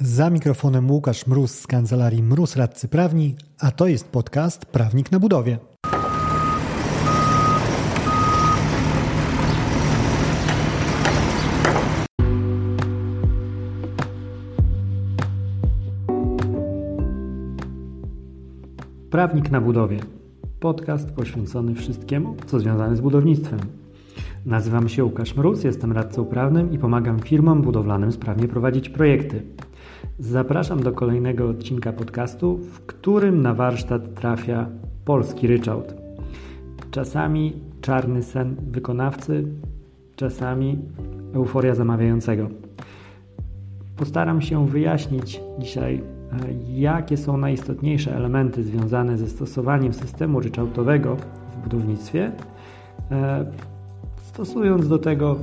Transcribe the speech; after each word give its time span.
Za 0.00 0.30
mikrofonem 0.30 0.90
Łukasz 0.90 1.26
Mróz 1.26 1.50
z 1.50 1.66
kancelarii 1.66 2.22
Mróz 2.22 2.56
Radcy 2.56 2.88
Prawni, 2.88 3.36
a 3.60 3.70
to 3.70 3.86
jest 3.86 4.08
podcast 4.08 4.66
Prawnik 4.66 5.12
na 5.12 5.20
budowie. 5.20 5.58
Prawnik 19.10 19.50
na 19.50 19.60
budowie. 19.60 20.00
Podcast 20.60 21.10
poświęcony 21.10 21.74
wszystkiemu, 21.74 22.36
co 22.46 22.60
związane 22.60 22.96
z 22.96 23.00
budownictwem. 23.00 23.60
Nazywam 24.46 24.88
się 24.88 25.04
Łukasz 25.04 25.36
Mróz, 25.36 25.64
jestem 25.64 25.92
radcą 25.92 26.24
prawnym 26.24 26.72
i 26.72 26.78
pomagam 26.78 27.20
firmom 27.20 27.62
budowlanym 27.62 28.12
sprawnie 28.12 28.48
prowadzić 28.48 28.88
projekty. 28.88 29.42
Zapraszam 30.18 30.82
do 30.82 30.92
kolejnego 30.92 31.48
odcinka 31.48 31.92
podcastu, 31.92 32.56
w 32.56 32.80
którym 32.80 33.42
na 33.42 33.54
warsztat 33.54 34.14
trafia 34.14 34.66
polski 35.04 35.46
ryczałt. 35.46 35.94
Czasami 36.90 37.52
czarny 37.80 38.22
sen 38.22 38.56
wykonawcy, 38.70 39.44
czasami 40.16 40.78
euforia 41.34 41.74
zamawiającego. 41.74 42.48
Postaram 43.96 44.42
się 44.42 44.66
wyjaśnić 44.66 45.40
dzisiaj, 45.58 45.94
e, 45.94 46.00
jakie 46.80 47.16
są 47.16 47.36
najistotniejsze 47.36 48.16
elementy 48.16 48.62
związane 48.62 49.18
ze 49.18 49.28
stosowaniem 49.28 49.92
systemu 49.92 50.40
ryczałtowego 50.40 51.16
w 51.52 51.62
budownictwie, 51.64 52.32
e, 53.10 53.46
stosując 54.16 54.88
do 54.88 54.98
tego 54.98 55.36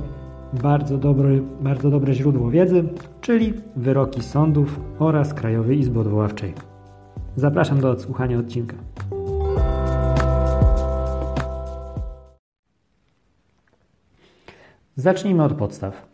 bardzo, 0.62 0.98
dobry, 0.98 1.42
bardzo 1.60 1.90
dobre 1.90 2.14
źródło 2.14 2.50
wiedzy, 2.50 2.84
czyli 3.20 3.54
wyroki 3.76 4.22
sądów 4.22 4.80
oraz 4.98 5.34
Krajowej 5.34 5.78
Izby 5.78 6.00
Odwoławczej. 6.00 6.54
Zapraszam 7.36 7.80
do 7.80 7.90
odsłuchania 7.90 8.38
odcinka. 8.38 8.76
Zacznijmy 14.96 15.44
od 15.44 15.52
podstaw. 15.52 16.06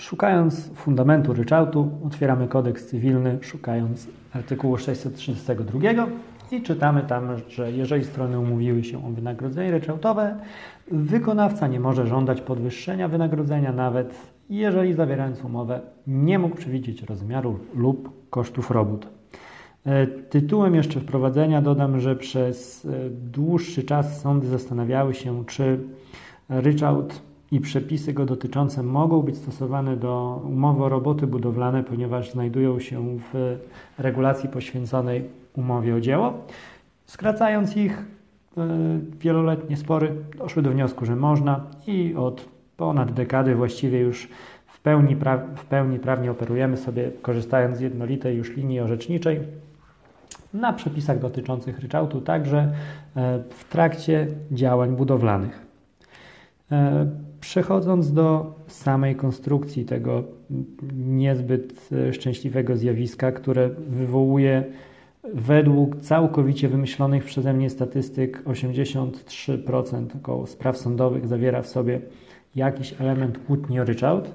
Szukając 0.00 0.70
fundamentu 0.74 1.32
ryczałtu, 1.32 1.90
otwieramy 2.06 2.48
kodeks 2.48 2.86
cywilny, 2.86 3.38
szukając 3.42 4.06
artykułu 4.32 4.78
632 4.78 6.06
i 6.56 6.62
czytamy 6.62 7.02
tam, 7.02 7.28
że 7.48 7.72
jeżeli 7.72 8.04
strony 8.04 8.38
umówiły 8.38 8.84
się 8.84 9.06
o 9.06 9.10
wynagrodzenie 9.10 9.70
ryczałtowe, 9.70 10.36
wykonawca 10.90 11.66
nie 11.66 11.80
może 11.80 12.06
żądać 12.06 12.40
podwyższenia 12.40 13.08
wynagrodzenia 13.08 13.72
nawet 13.72 14.34
jeżeli 14.50 14.92
zawierając 14.92 15.44
umowę 15.44 15.80
nie 16.06 16.38
mógł 16.38 16.56
przewidzieć 16.56 17.02
rozmiaru 17.02 17.58
lub 17.74 18.30
kosztów 18.30 18.70
robót. 18.70 19.08
E, 19.86 20.06
tytułem 20.06 20.74
jeszcze 20.74 21.00
wprowadzenia 21.00 21.62
dodam, 21.62 22.00
że 22.00 22.16
przez 22.16 22.84
e, 22.84 23.10
dłuższy 23.10 23.82
czas 23.82 24.20
sądy 24.20 24.46
zastanawiały 24.46 25.14
się, 25.14 25.44
czy 25.46 25.78
ryczałt 26.48 27.22
i 27.52 27.60
przepisy 27.60 28.12
go 28.12 28.26
dotyczące 28.26 28.82
mogą 28.82 29.22
być 29.22 29.36
stosowane 29.36 29.96
do 29.96 30.42
umowy 30.44 30.84
o 30.84 30.88
roboty 30.88 31.26
budowlane, 31.26 31.84
ponieważ 31.84 32.32
znajdują 32.32 32.80
się 32.80 33.18
w 33.32 33.58
regulacji 33.98 34.48
poświęconej 34.48 35.24
umowie 35.56 35.94
o 35.94 36.00
dzieło. 36.00 36.32
Skracając 37.06 37.76
ich, 37.76 37.92
e, 38.56 38.68
wieloletnie 39.20 39.76
spory 39.76 40.14
doszły 40.38 40.62
do 40.62 40.70
wniosku, 40.70 41.06
że 41.06 41.16
można 41.16 41.66
i 41.86 42.14
od 42.14 42.48
ponad 42.76 43.12
dekady 43.12 43.54
właściwie 43.54 44.00
już 44.00 44.28
w 44.66 44.80
pełni, 44.80 45.16
w 45.56 45.64
pełni 45.64 45.98
prawnie 45.98 46.30
operujemy 46.30 46.76
sobie, 46.76 47.10
korzystając 47.22 47.78
z 47.78 47.80
jednolitej 47.80 48.36
już 48.36 48.56
linii 48.56 48.80
orzeczniczej 48.80 49.40
na 50.54 50.72
przepisach 50.72 51.18
dotyczących 51.18 51.78
ryczałtu, 51.78 52.20
także 52.20 52.72
e, 53.16 53.42
w 53.50 53.64
trakcie 53.64 54.26
działań 54.52 54.96
budowlanych. 54.96 55.66
E, 56.72 57.06
przechodząc 57.40 58.12
do 58.12 58.54
samej 58.66 59.16
konstrukcji 59.16 59.84
tego 59.84 60.22
niezbyt 60.96 61.88
szczęśliwego 62.12 62.76
zjawiska, 62.76 63.32
które 63.32 63.68
wywołuje 63.68 64.64
Według 65.32 65.96
całkowicie 65.96 66.68
wymyślonych 66.68 67.24
przeze 67.24 67.52
mnie 67.52 67.70
statystyk 67.70 68.42
83% 68.44 70.06
około 70.16 70.46
spraw 70.46 70.78
sądowych 70.78 71.26
zawiera 71.26 71.62
w 71.62 71.66
sobie 71.66 72.00
jakiś 72.54 72.94
element 73.00 73.38
kłótni 73.38 73.80
o 73.80 73.84
ryczałt. 73.84 74.30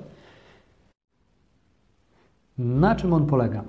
Na 2.57 2.95
czym 2.95 3.13
on 3.13 3.25
polega? 3.25 3.63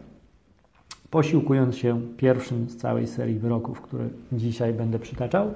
Posiłkując 1.11 1.77
się 1.77 2.01
pierwszym 2.17 2.69
z 2.69 2.77
całej 2.77 3.07
serii 3.07 3.39
wyroków, 3.39 3.81
które 3.81 4.09
dzisiaj 4.33 4.75
będę 4.75 4.99
przytaczał, 4.99 5.55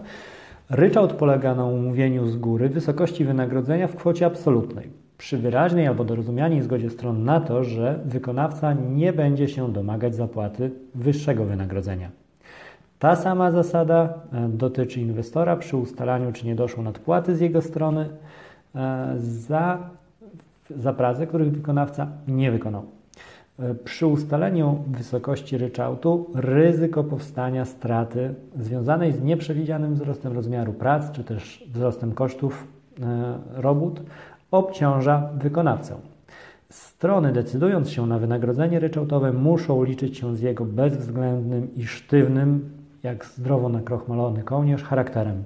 ryczałt 0.71 1.13
polega 1.13 1.55
na 1.55 1.65
umówieniu 1.65 2.27
z 2.27 2.37
góry 2.37 2.69
wysokości 2.69 3.25
wynagrodzenia 3.25 3.89
w 3.89 3.97
kwocie 3.97 4.27
absolutnej 4.27 5.04
przy 5.25 5.39
wyraźnej 5.39 5.87
albo 5.87 6.05
dorozumianej 6.05 6.63
zgodzie 6.63 6.91
stron 6.91 7.25
na 7.25 7.41
to, 7.41 7.65
że 7.65 8.01
wykonawca 8.05 8.73
nie 8.73 9.13
będzie 9.13 9.49
się 9.49 9.73
domagać 9.73 10.15
zapłaty 10.15 10.71
wyższego 10.95 11.45
wynagrodzenia. 11.45 12.11
Ta 12.99 13.17
sama 13.17 13.51
zasada 13.51 14.15
e, 14.33 14.49
dotyczy 14.49 15.01
inwestora 15.01 15.57
przy 15.57 15.77
ustalaniu, 15.77 16.33
czy 16.33 16.47
nie 16.47 16.55
doszło 16.55 16.83
nadpłaty 16.83 17.37
z 17.37 17.41
jego 17.41 17.63
strony 17.63 18.09
e, 18.75 19.15
za, 19.19 19.79
za 20.71 20.93
pracę, 20.93 21.27
których 21.27 21.53
wykonawca 21.53 22.07
nie 22.29 22.51
wykonał. 22.51 22.83
E, 23.59 23.75
przy 23.75 24.07
ustaleniu 24.07 24.85
wysokości 24.87 25.59
ryczałtu 25.59 26.31
ryzyko 26.35 27.05
powstania 27.05 27.65
straty 27.65 28.35
związanej 28.59 29.13
z 29.13 29.23
nieprzewidzianym 29.23 29.95
wzrostem 29.95 30.33
rozmiaru 30.33 30.73
prac, 30.73 31.11
czy 31.13 31.25
też 31.25 31.65
wzrostem 31.73 32.13
kosztów 32.13 32.67
robót 33.55 34.01
obciąża 34.55 35.29
wykonawcę. 35.35 35.95
Strony, 36.71 37.33
decydując 37.33 37.91
się 37.91 38.07
na 38.07 38.19
wynagrodzenie 38.19 38.81
ryczałtowe, 38.81 39.33
muszą 39.33 39.85
liczyć 39.85 40.19
się 40.19 40.37
z 40.37 40.41
jego 40.41 40.65
bezwzględnym 40.65 41.75
i 41.77 41.87
sztywnym, 41.87 42.71
jak 43.03 43.25
zdrowo 43.25 43.69
nakrochmalony 43.69 44.43
kołnierz, 44.43 44.83
charakterem. 44.83 45.45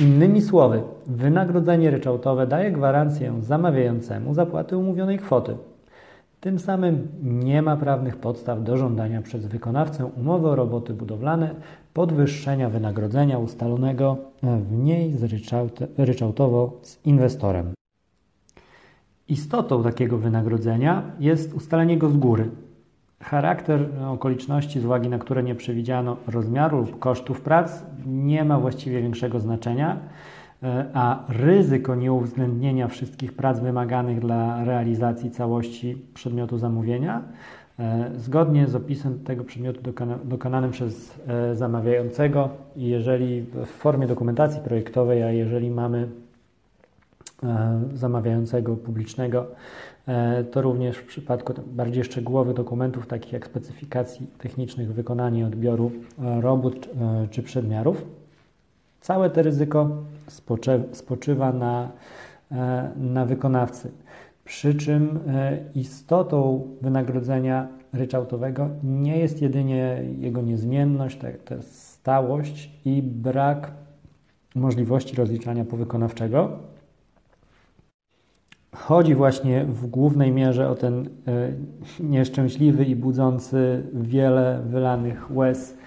Innymi 0.00 0.42
słowy, 0.42 0.82
wynagrodzenie 1.06 1.90
ryczałtowe 1.90 2.46
daje 2.46 2.72
gwarancję 2.72 3.34
zamawiającemu 3.40 4.34
zapłaty 4.34 4.76
umówionej 4.76 5.18
kwoty. 5.18 5.56
Tym 6.40 6.58
samym 6.58 7.08
nie 7.22 7.62
ma 7.62 7.76
prawnych 7.76 8.16
podstaw 8.16 8.64
do 8.64 8.76
żądania 8.76 9.22
przez 9.22 9.46
wykonawcę 9.46 10.06
umowy 10.06 10.48
o 10.48 10.56
roboty 10.56 10.94
budowlane 10.94 11.54
podwyższenia 11.94 12.70
wynagrodzenia 12.70 13.38
ustalonego 13.38 14.16
w 14.42 14.72
niej 14.72 15.16
ryczałtowo 15.98 16.78
z 16.82 17.06
inwestorem. 17.06 17.72
Istotą 19.28 19.82
takiego 19.82 20.18
wynagrodzenia 20.18 21.02
jest 21.20 21.54
ustalenie 21.54 21.98
go 21.98 22.10
z 22.10 22.16
góry. 22.16 22.50
Charakter 23.20 23.88
okoliczności, 24.08 24.80
z 24.80 24.84
uwagi 24.84 25.08
na 25.08 25.18
które 25.18 25.42
nie 25.42 25.54
przewidziano 25.54 26.16
rozmiaru 26.26 26.78
lub 26.78 26.98
kosztów 26.98 27.40
prac, 27.40 27.82
nie 28.06 28.44
ma 28.44 28.60
właściwie 28.60 29.02
większego 29.02 29.40
znaczenia 29.40 29.96
a 30.94 31.24
ryzyko 31.28 31.94
nieuwzględnienia 31.94 32.88
wszystkich 32.88 33.32
prac 33.32 33.60
wymaganych 33.60 34.20
dla 34.20 34.64
realizacji 34.64 35.30
całości 35.30 36.02
przedmiotu 36.14 36.58
zamówienia, 36.58 37.22
e, 37.78 38.10
zgodnie 38.16 38.66
z 38.66 38.74
opisem 38.74 39.18
tego 39.18 39.44
przedmiotu 39.44 39.92
dokonanym 40.24 40.70
przez 40.70 41.18
e, 41.26 41.56
zamawiającego, 41.56 42.48
jeżeli 42.76 43.42
w 43.42 43.66
formie 43.66 44.06
dokumentacji 44.06 44.60
projektowej, 44.60 45.22
a 45.22 45.30
jeżeli 45.30 45.70
mamy 45.70 46.08
e, 47.42 47.80
zamawiającego 47.94 48.76
publicznego, 48.76 49.46
to 50.50 50.62
również 50.62 50.96
w 50.96 51.06
przypadku 51.06 51.52
bardziej 51.66 52.04
szczegółowych 52.04 52.56
dokumentów, 52.56 53.06
takich 53.06 53.32
jak 53.32 53.46
specyfikacji 53.46 54.26
technicznych 54.38 54.94
wykonania 54.94 55.46
odbioru 55.46 55.92
robót 56.40 56.88
czy 57.30 57.42
przedmiarów. 57.42 58.04
Całe 59.08 59.30
to 59.30 59.42
ryzyko 59.42 59.90
spoczywa 60.92 61.52
na, 61.52 61.90
e, 62.52 62.90
na 62.96 63.24
wykonawcy. 63.24 63.90
Przy 64.44 64.74
czym 64.74 65.18
e, 65.28 65.58
istotą 65.74 66.66
wynagrodzenia 66.82 67.68
ryczałtowego 67.92 68.68
nie 68.84 69.18
jest 69.18 69.42
jedynie 69.42 70.02
jego 70.18 70.42
niezmienność, 70.42 71.18
ta, 71.44 71.62
stałość 71.62 72.70
i 72.84 73.02
brak 73.02 73.72
możliwości 74.54 75.16
rozliczania 75.16 75.64
powykonawczego. 75.64 76.58
Chodzi 78.76 79.14
właśnie 79.14 79.64
w 79.64 79.86
głównej 79.86 80.32
mierze 80.32 80.68
o 80.68 80.74
ten 80.74 81.08
e, 81.26 81.52
nieszczęśliwy 82.00 82.84
i 82.84 82.96
budzący 82.96 83.82
wiele 83.92 84.62
wylanych 84.66 85.36
łez 85.36 85.77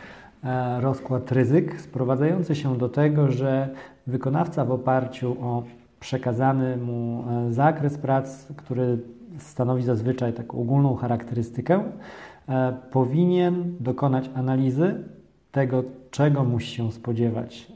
rozkład 0.79 1.31
ryzyk 1.31 1.81
sprowadzający 1.81 2.55
się 2.55 2.77
do 2.77 2.89
tego, 2.89 3.31
że 3.31 3.69
wykonawca 4.07 4.65
w 4.65 4.71
oparciu 4.71 5.37
o 5.41 5.63
przekazany 5.99 6.77
mu 6.77 7.23
e, 7.29 7.53
zakres 7.53 7.97
prac, 7.97 8.47
który 8.57 8.99
stanowi 9.37 9.83
zazwyczaj 9.83 10.33
taką 10.33 10.57
ogólną 10.61 10.95
charakterystykę, 10.95 11.83
powinien 12.91 13.75
dokonać 13.79 14.29
analizy 14.35 15.03
tego, 15.51 15.83
czego 16.11 16.43
musi 16.43 16.75
się 16.75 16.91
spodziewać 16.91 17.71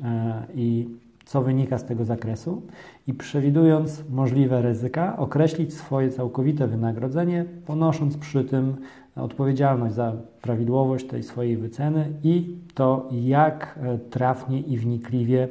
i 0.56 0.89
co 1.25 1.42
wynika 1.42 1.77
z 1.77 1.86
tego 1.86 2.06
zakresu 2.06 2.62
i 3.07 3.13
przewidując 3.13 4.04
możliwe 4.10 4.62
ryzyka, 4.62 5.18
określić 5.18 5.74
swoje 5.74 6.10
całkowite 6.10 6.68
wynagrodzenie, 6.68 7.45
ponosząc 7.66 8.18
przy 8.18 8.44
tym 8.44 8.75
odpowiedzialność 9.16 9.95
za 9.95 10.13
prawidłowość 10.42 11.07
tej 11.07 11.24
swojej 11.24 11.57
wyceny 11.57 12.13
i 12.24 12.56
to, 12.74 13.10
jak 13.12 13.80
e, 13.81 13.98
trafnie 13.98 14.60
i 14.60 14.77
wnikliwie 14.77 15.48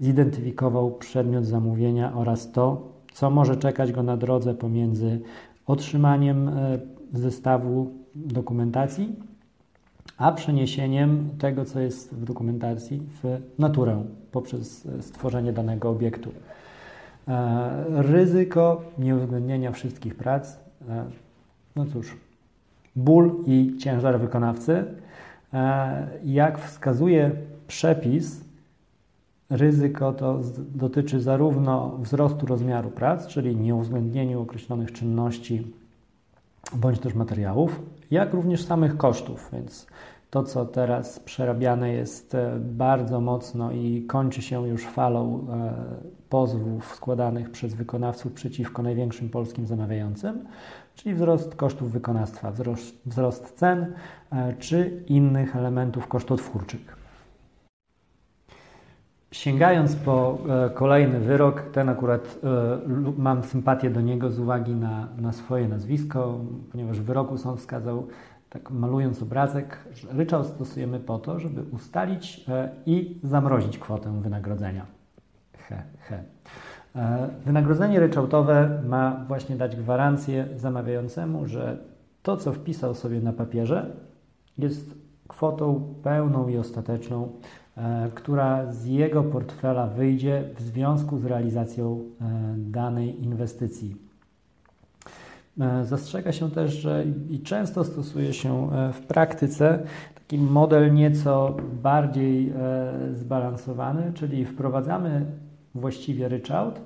zidentyfikował 0.00 0.90
przedmiot 0.90 1.46
zamówienia 1.46 2.12
oraz 2.14 2.52
to, 2.52 2.92
co 3.12 3.30
może 3.30 3.56
czekać 3.56 3.92
go 3.92 4.02
na 4.02 4.16
drodze 4.16 4.54
pomiędzy 4.54 5.20
otrzymaniem 5.66 6.48
e, 6.48 6.78
zestawu 7.12 7.90
dokumentacji, 8.14 9.16
a 10.18 10.32
przeniesieniem 10.32 11.28
tego, 11.38 11.64
co 11.64 11.80
jest 11.80 12.14
w 12.14 12.24
dokumentacji, 12.24 13.02
w 13.22 13.40
naturę 13.58 14.04
poprzez 14.32 14.86
e, 14.86 15.02
stworzenie 15.02 15.52
danego 15.52 15.90
obiektu. 15.90 16.32
Ryzyko 17.88 18.82
nieuwzględnienia 18.98 19.72
wszystkich 19.72 20.14
prac, 20.14 20.58
no 21.76 21.86
cóż, 21.86 22.16
ból 22.96 23.44
i 23.46 23.76
ciężar 23.78 24.20
wykonawcy. 24.20 24.84
E, 25.52 26.08
jak 26.24 26.58
wskazuje 26.58 27.30
przepis, 27.66 28.44
ryzyko 29.50 30.12
to 30.12 30.40
dotyczy 30.74 31.20
zarówno 31.20 31.98
wzrostu 31.98 32.46
rozmiaru 32.46 32.90
prac, 32.90 33.26
czyli 33.26 33.56
nieuwzględnieniu 33.56 34.42
określonych 34.42 34.92
czynności 34.92 35.72
bądź 36.74 36.98
też 36.98 37.14
materiałów, 37.14 37.82
jak 38.10 38.34
również 38.34 38.64
samych 38.64 38.96
kosztów, 38.96 39.50
więc 39.52 39.86
to, 40.30 40.42
co 40.42 40.64
teraz 40.66 41.20
przerabiane 41.20 41.92
jest 41.92 42.34
e, 42.34 42.56
bardzo 42.60 43.20
mocno 43.20 43.72
i 43.72 44.04
kończy 44.08 44.42
się 44.42 44.68
już 44.68 44.86
falą 44.86 45.46
e, 45.52 45.72
pozwów 46.28 46.94
składanych 46.94 47.50
przez 47.50 47.74
wykonawców 47.74 48.32
przeciwko 48.32 48.82
największym 48.82 49.28
polskim 49.28 49.66
zamawiającym, 49.66 50.44
czyli 50.94 51.14
wzrost 51.14 51.54
kosztów 51.54 51.92
wykonawstwa, 51.92 52.50
wzrost, 52.50 52.94
wzrost 53.06 53.52
cen 53.52 53.94
e, 54.32 54.54
czy 54.58 55.04
innych 55.06 55.56
elementów 55.56 56.08
kosztotwórczych. 56.08 56.99
Sięgając 59.32 59.96
po 59.96 60.38
kolejny 60.74 61.20
wyrok, 61.20 61.62
ten 61.62 61.88
akurat 61.88 62.38
mam 63.16 63.42
sympatię 63.42 63.90
do 63.90 64.00
niego 64.00 64.30
z 64.30 64.38
uwagi 64.38 64.74
na, 64.74 65.08
na 65.18 65.32
swoje 65.32 65.68
nazwisko, 65.68 66.40
ponieważ 66.72 67.00
w 67.00 67.04
wyroku 67.04 67.38
sąd 67.38 67.60
wskazał 67.60 68.06
tak 68.50 68.70
malując 68.70 69.22
obrazek, 69.22 69.78
że 69.94 70.08
ryczałt 70.12 70.46
stosujemy 70.46 71.00
po 71.00 71.18
to, 71.18 71.38
żeby 71.38 71.62
ustalić 71.62 72.44
e, 72.48 72.70
i 72.86 73.20
zamrozić 73.24 73.78
kwotę 73.78 74.20
wynagrodzenia. 74.22 74.86
He, 75.58 75.82
he. 75.98 76.24
E, 76.96 77.28
wynagrodzenie 77.44 78.00
ryczałtowe 78.00 78.82
ma 78.86 79.24
właśnie 79.28 79.56
dać 79.56 79.76
gwarancję 79.76 80.48
zamawiającemu, 80.56 81.46
że 81.46 81.78
to, 82.22 82.36
co 82.36 82.52
wpisał 82.52 82.94
sobie 82.94 83.20
na 83.20 83.32
papierze, 83.32 83.96
jest 84.58 84.94
kwotą 85.28 85.94
pełną 86.02 86.48
i 86.48 86.58
ostateczną, 86.58 87.24
e, 87.24 87.28
która 88.14 88.72
z 88.72 88.86
jego 88.86 89.22
portfela 89.22 89.86
wyjdzie 89.86 90.44
w 90.56 90.62
związku 90.62 91.18
z 91.18 91.24
realizacją 91.24 92.04
danej 92.56 93.24
inwestycji. 93.24 94.10
E, 95.60 95.84
zastrzega 95.84 96.32
się 96.32 96.50
też, 96.50 96.72
że 96.72 97.04
i 97.30 97.40
często 97.40 97.84
stosuje 97.84 98.32
się 98.32 98.72
e, 98.72 98.92
w 98.92 99.00
praktyce 99.00 99.78
taki 100.14 100.38
model 100.38 100.94
nieco 100.94 101.56
bardziej 101.82 102.48
e, 102.50 102.54
zbalansowany, 103.14 104.12
czyli 104.14 104.44
wprowadzamy 104.44 105.26
właściwie 105.74 106.28
ryczałt, 106.28 106.80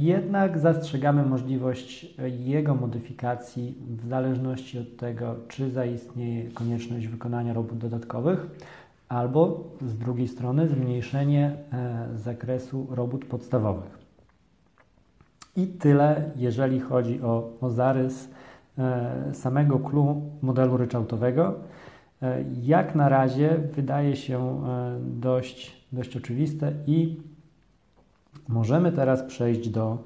jednak 0.00 0.58
zastrzegamy 0.58 1.22
możliwość 1.26 2.14
jego 2.38 2.74
modyfikacji 2.74 3.74
w 3.88 4.08
zależności 4.08 4.78
od 4.78 4.96
tego, 4.96 5.34
czy 5.48 5.70
zaistnieje 5.70 6.50
konieczność 6.50 7.06
wykonania 7.06 7.52
robót 7.52 7.78
dodatkowych, 7.78 8.46
albo 9.14 9.64
z 9.86 9.96
drugiej 9.96 10.28
strony 10.28 10.68
zmniejszenie 10.68 11.56
zakresu 12.16 12.86
robót 12.90 13.24
podstawowych. 13.24 13.98
I 15.56 15.66
tyle, 15.66 16.30
jeżeli 16.36 16.80
chodzi 16.80 17.22
o, 17.22 17.50
o 17.60 17.70
zarys 17.70 18.28
e, 18.78 19.34
samego 19.34 19.78
clue 19.78 20.22
modelu 20.42 20.76
ryczałtowego. 20.76 21.54
E, 22.22 22.44
jak 22.62 22.94
na 22.94 23.08
razie 23.08 23.58
wydaje 23.72 24.16
się 24.16 24.38
e, 24.38 24.98
dość, 25.00 25.86
dość 25.92 26.16
oczywiste 26.16 26.72
i 26.86 27.20
możemy 28.48 28.92
teraz 28.92 29.22
przejść 29.22 29.68
do 29.68 29.98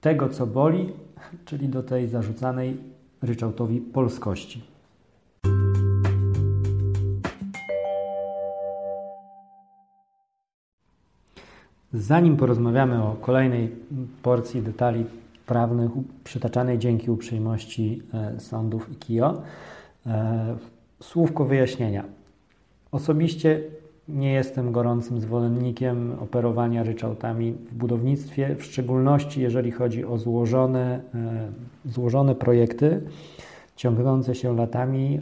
tego, 0.00 0.28
co 0.28 0.46
boli, 0.46 0.92
czyli 1.46 1.68
do 1.68 1.82
tej 1.82 2.08
zarzucanej 2.08 2.76
ryczałtowi 3.22 3.80
polskości. 3.80 4.75
Zanim 11.96 12.36
porozmawiamy 12.36 13.02
o 13.02 13.16
kolejnej 13.20 13.72
porcji 14.22 14.62
detali 14.62 15.04
prawnych 15.46 15.90
przytaczanej 16.24 16.78
dzięki 16.78 17.10
uprzejmości 17.10 18.02
e, 18.14 18.40
sądów 18.40 18.92
i 18.92 18.96
KIO, 18.96 19.42
e, 20.06 20.56
słówko 21.02 21.44
wyjaśnienia. 21.44 22.04
Osobiście 22.92 23.60
nie 24.08 24.32
jestem 24.32 24.72
gorącym 24.72 25.20
zwolennikiem 25.20 26.12
operowania 26.20 26.82
ryczałtami 26.82 27.52
w 27.52 27.74
budownictwie, 27.74 28.56
w 28.56 28.64
szczególności 28.64 29.40
jeżeli 29.40 29.70
chodzi 29.70 30.04
o 30.04 30.18
złożone, 30.18 31.00
e, 31.14 31.48
złożone 31.84 32.34
projekty 32.34 33.00
ciągnące 33.76 34.34
się 34.34 34.56
latami 34.56 35.20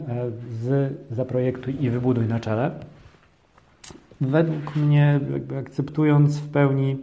z 0.61 0.93
zaprojektuj 1.11 1.83
i 1.83 1.89
wybuduj 1.89 2.27
na 2.27 2.39
czele 2.39 2.71
według 4.21 4.75
mnie, 4.75 5.19
akceptując 5.59 6.37
w 6.37 6.49
pełni 6.49 6.97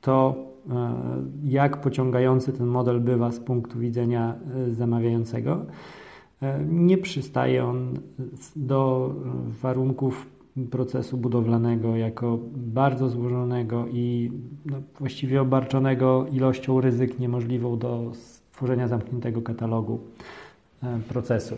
to, 0.00 0.34
e, 0.70 0.94
jak 1.44 1.80
pociągający 1.80 2.52
ten 2.52 2.66
model 2.66 3.00
bywa 3.00 3.32
z 3.32 3.40
punktu 3.40 3.78
widzenia 3.78 4.34
e, 4.54 4.74
zamawiającego, 4.74 5.66
e, 6.42 6.64
nie 6.64 6.98
przystaje 6.98 7.64
on 7.64 7.94
do 8.56 9.14
warunków 9.62 10.26
procesu 10.70 11.16
budowlanego 11.16 11.96
jako 11.96 12.38
bardzo 12.56 13.08
złożonego 13.08 13.86
i 13.92 14.32
no, 14.66 14.76
właściwie 14.98 15.42
obarczonego 15.42 16.26
ilością 16.32 16.80
ryzyk 16.80 17.18
niemożliwą 17.18 17.78
do 17.78 18.12
stworzenia 18.14 18.88
zamkniętego 18.88 19.42
katalogu 19.42 20.00
procesu. 21.08 21.56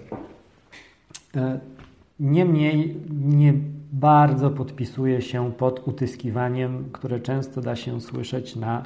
Niemniej 2.20 2.96
nie 3.10 3.54
bardzo 3.92 4.50
podpisuje 4.50 5.22
się 5.22 5.52
pod 5.52 5.88
utyskiwaniem, 5.88 6.88
które 6.92 7.20
często 7.20 7.60
da 7.60 7.76
się 7.76 8.00
słyszeć 8.00 8.56
na, 8.56 8.82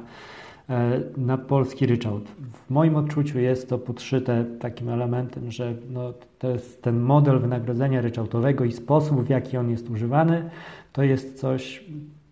e, 0.68 1.00
na 1.16 1.38
polski 1.38 1.86
ryczałt. 1.86 2.28
W 2.52 2.70
moim 2.70 2.96
odczuciu 2.96 3.38
jest 3.38 3.68
to 3.68 3.78
podszyte 3.78 4.44
takim 4.60 4.88
elementem, 4.88 5.50
że 5.50 5.74
no, 5.90 6.12
to 6.38 6.50
jest 6.50 6.82
ten 6.82 7.00
model 7.00 7.38
wynagrodzenia 7.38 8.00
ryczałtowego 8.00 8.64
i 8.64 8.72
sposób, 8.72 9.24
w 9.24 9.28
jaki 9.28 9.56
on 9.56 9.70
jest 9.70 9.90
używany, 9.90 10.50
to 10.92 11.02
jest 11.02 11.40
coś 11.40 11.84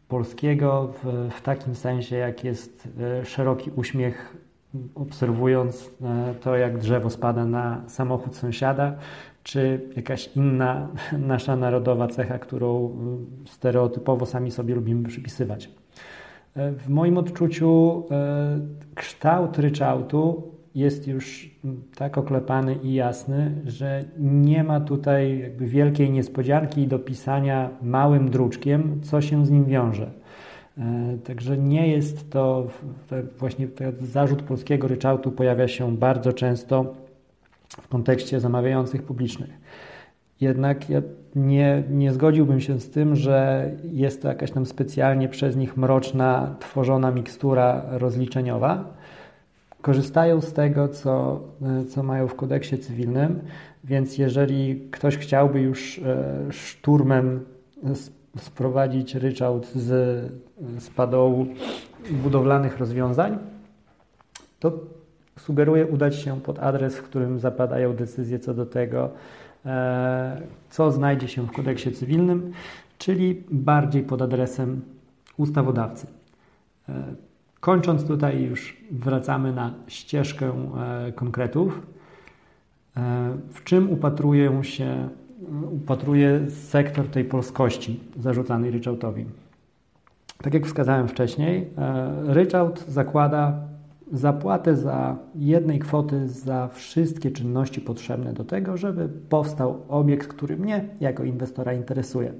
polskiego 0.09 0.93
w, 1.03 1.29
w 1.31 1.43
takim 1.43 1.75
sensie, 1.75 2.17
jak 2.17 2.45
jest 2.45 2.89
e, 3.00 3.25
szeroki 3.25 3.71
uśmiech 3.77 4.37
obserwując 4.95 5.91
e, 6.03 6.35
to, 6.35 6.57
jak 6.57 6.79
drzewo 6.79 7.11
spada 7.11 7.45
na 7.45 7.83
samochód 7.87 8.37
sąsiada, 8.37 8.93
czy 9.43 9.81
jakaś 9.97 10.31
inna 10.37 10.89
nasza 11.19 11.57
narodowa 11.57 12.09
cecha, 12.09 12.39
którą 12.39 12.97
stereotypowo 13.47 14.27
sami 14.27 14.51
sobie 14.51 14.75
lubimy 14.75 15.09
przypisywać. 15.09 15.71
E, 16.57 16.73
w 16.73 16.89
moim 16.89 17.19
odczuciu 17.19 18.03
e, 18.11 18.61
kształt 18.95 19.59
ryczałtu 19.59 20.51
jest 20.75 21.09
już 21.09 21.51
tak 21.97 22.19
oklepany 22.19 22.75
i 22.83 22.95
jasny, 22.95 23.63
że 23.67 24.05
nie 24.19 24.65
ma 24.65 24.81
tutaj 24.81 25.39
jakby 25.39 25.67
wielkiej 25.67 26.11
niespodzianki 26.11 26.87
do 26.87 26.99
pisania 26.99 27.71
małym 27.83 28.31
druczkiem, 28.31 29.01
co 29.03 29.21
się 29.21 29.47
z 29.47 29.51
nim 29.51 29.65
wiąże. 29.65 30.11
E, 30.79 31.19
także 31.25 31.59
nie 31.59 31.89
jest 31.89 32.31
to, 32.31 32.67
właśnie 33.39 33.69
zarzut 34.01 34.43
polskiego 34.43 34.89
ryczałtu 34.89 35.33
pojawia 35.33 35.69
się 35.69 35.97
bardzo 35.97 36.33
często 36.33 36.95
w 37.71 37.89
kontekście 37.89 38.41
zamawiających 38.41 39.03
publicznych. 39.03 39.50
Jednak 40.41 40.91
ja 40.91 41.03
nie, 41.37 41.83
nie 41.91 42.12
zgodziłbym 42.12 42.61
się 42.61 42.81
z 42.81 42.91
tym, 42.91 43.17
że 43.17 43.71
jest 43.93 44.23
to 44.23 44.29
jakaś 44.29 44.50
tam 44.50 44.67
specjalnie 44.67 45.29
przez 45.29 45.57
nich 45.57 45.77
mroczna, 45.77 46.57
tworzona 46.61 47.11
mikstura 47.11 47.83
rozliczeniowa, 47.91 48.95
korzystają 49.81 50.41
z 50.41 50.53
tego, 50.53 50.89
co, 50.89 51.41
co 51.89 52.03
mają 52.03 52.29
w 52.29 52.35
kodeksie 52.35 52.79
cywilnym, 52.79 53.41
więc 53.85 54.19
jeżeli 54.19 54.81
ktoś 54.91 55.17
chciałby 55.17 55.61
już 55.61 56.00
szturmem 56.50 57.45
sprowadzić 58.39 59.15
ryczałt 59.15 59.67
z, 59.67 59.87
z 60.79 60.91
padołu 60.91 61.47
budowlanych 62.11 62.79
rozwiązań, 62.79 63.39
to 64.61 64.73
sugeruję 65.41 65.87
udać 65.87 66.17
się 66.17 66.41
pod 66.41 66.59
adres, 66.59 66.97
w 66.97 67.03
którym 67.03 67.39
zapadają 67.39 67.97
decyzje 67.97 68.39
co 68.39 68.55
do 68.55 68.67
tego, 68.67 69.11
e, 69.67 70.43
co 70.71 70.91
znajdzie 70.91 71.29
się 71.29 71.47
w 71.47 71.53
kodeksie 71.53 71.93
cywilnym, 71.93 72.53
czyli 72.99 73.43
bardziej 73.51 74.03
pod 74.03 74.23
adresem 74.23 74.81
ustawodawcy. 75.37 76.07
E, 76.89 77.05
kończąc 77.61 78.07
tutaj 78.07 78.43
już 78.43 78.77
wracamy 78.91 79.53
na 79.53 79.75
ścieżkę 79.87 80.53
e, 81.07 81.13
konkretów. 81.13 81.87
W 83.53 83.65
czym 83.65 83.91
upatruję 83.91 84.65
się, 84.65 85.09
upatruje 85.71 86.51
sektor 86.51 87.09
tej 87.09 87.25
polskości 87.25 88.01
zarzucanej 88.19 88.71
ryczałtowi? 88.71 89.27
Tak 90.43 90.55
jak 90.55 90.67
wskazałem 90.67 91.09
wcześniej, 91.09 91.71
ryczałt 92.27 92.85
zakłada 92.89 93.70
zapłatę 94.12 94.76
za 94.76 95.17
jednej 95.35 95.79
kwoty 95.79 96.29
za 96.29 96.69
wszystkie 96.69 97.31
czynności 97.31 97.81
potrzebne 97.81 98.33
do 98.33 98.45
tego, 98.45 98.76
żeby 98.76 99.09
powstał 99.29 99.83
obiekt, 99.88 100.29
który 100.29 100.57
mnie 100.57 100.85
jako 101.00 101.25
inwestora 101.25 101.73
interesuje. 101.73 102.33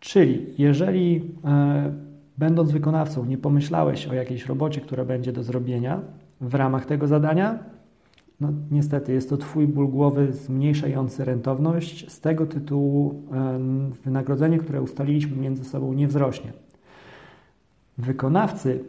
Czyli 0.00 0.46
jeżeli 0.58 1.34
e, 1.44 1.92
będąc 2.38 2.70
wykonawcą 2.70 3.24
nie 3.24 3.38
pomyślałeś 3.38 4.06
o 4.06 4.14
jakiejś 4.14 4.46
robocie, 4.46 4.80
która 4.80 5.04
będzie 5.04 5.32
do 5.32 5.42
zrobienia 5.42 6.00
w 6.40 6.54
ramach 6.54 6.86
tego 6.86 7.06
zadania, 7.06 7.58
no 8.40 8.48
niestety 8.70 9.12
jest 9.12 9.30
to 9.30 9.36
Twój 9.36 9.68
ból 9.68 9.88
głowy 9.88 10.32
zmniejszający 10.32 11.24
rentowność. 11.24 12.12
Z 12.12 12.20
tego 12.20 12.46
tytułu 12.46 13.22
e, 13.32 13.58
wynagrodzenie, 14.04 14.58
które 14.58 14.82
ustaliliśmy 14.82 15.36
między 15.36 15.64
sobą 15.64 15.92
nie 15.92 16.08
wzrośnie. 16.08 16.52
Wykonawcy 17.98 18.84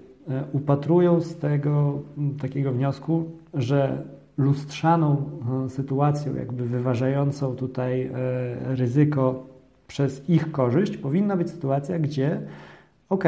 upatrują 0.54 1.22
z 1.22 1.36
tego 1.36 2.02
takiego 2.42 2.72
wniosku, 2.72 3.26
że 3.54 4.04
lustrzaną 4.38 5.30
e, 5.66 5.70
sytuacją, 5.70 6.36
jakby 6.36 6.66
wyważającą 6.66 7.56
tutaj 7.56 8.04
e, 8.04 8.12
ryzyko 8.76 9.44
przez 9.88 10.30
ich 10.30 10.52
korzyść, 10.52 10.98
powinna 10.98 11.38
być 11.38 11.50
sytuacja, 11.50 12.00
gdzie 12.00 12.42
ok, 13.10 13.24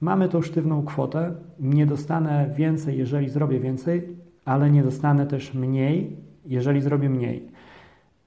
mamy 0.00 0.28
tą 0.28 0.42
sztywną 0.42 0.84
kwotę, 0.84 1.32
nie 1.60 1.86
dostanę 1.86 2.50
więcej, 2.56 2.98
jeżeli 2.98 3.28
zrobię 3.28 3.60
więcej, 3.60 4.08
ale 4.44 4.70
nie 4.70 4.82
dostanę 4.82 5.26
też 5.26 5.54
mniej, 5.54 6.16
jeżeli 6.46 6.80
zrobię 6.80 7.10
mniej. 7.10 7.48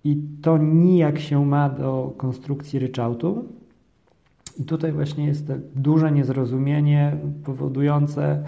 I 0.04 0.18
to 0.42 0.58
nijak 0.58 1.20
się 1.20 1.46
ma 1.46 1.70
do 1.70 2.14
konstrukcji 2.18 2.80
ryczałtu, 2.80 3.46
i 4.58 4.64
tutaj 4.64 4.92
właśnie 4.92 5.26
jest 5.26 5.52
duże 5.76 6.12
niezrozumienie 6.12 7.18
powodujące 7.46 8.44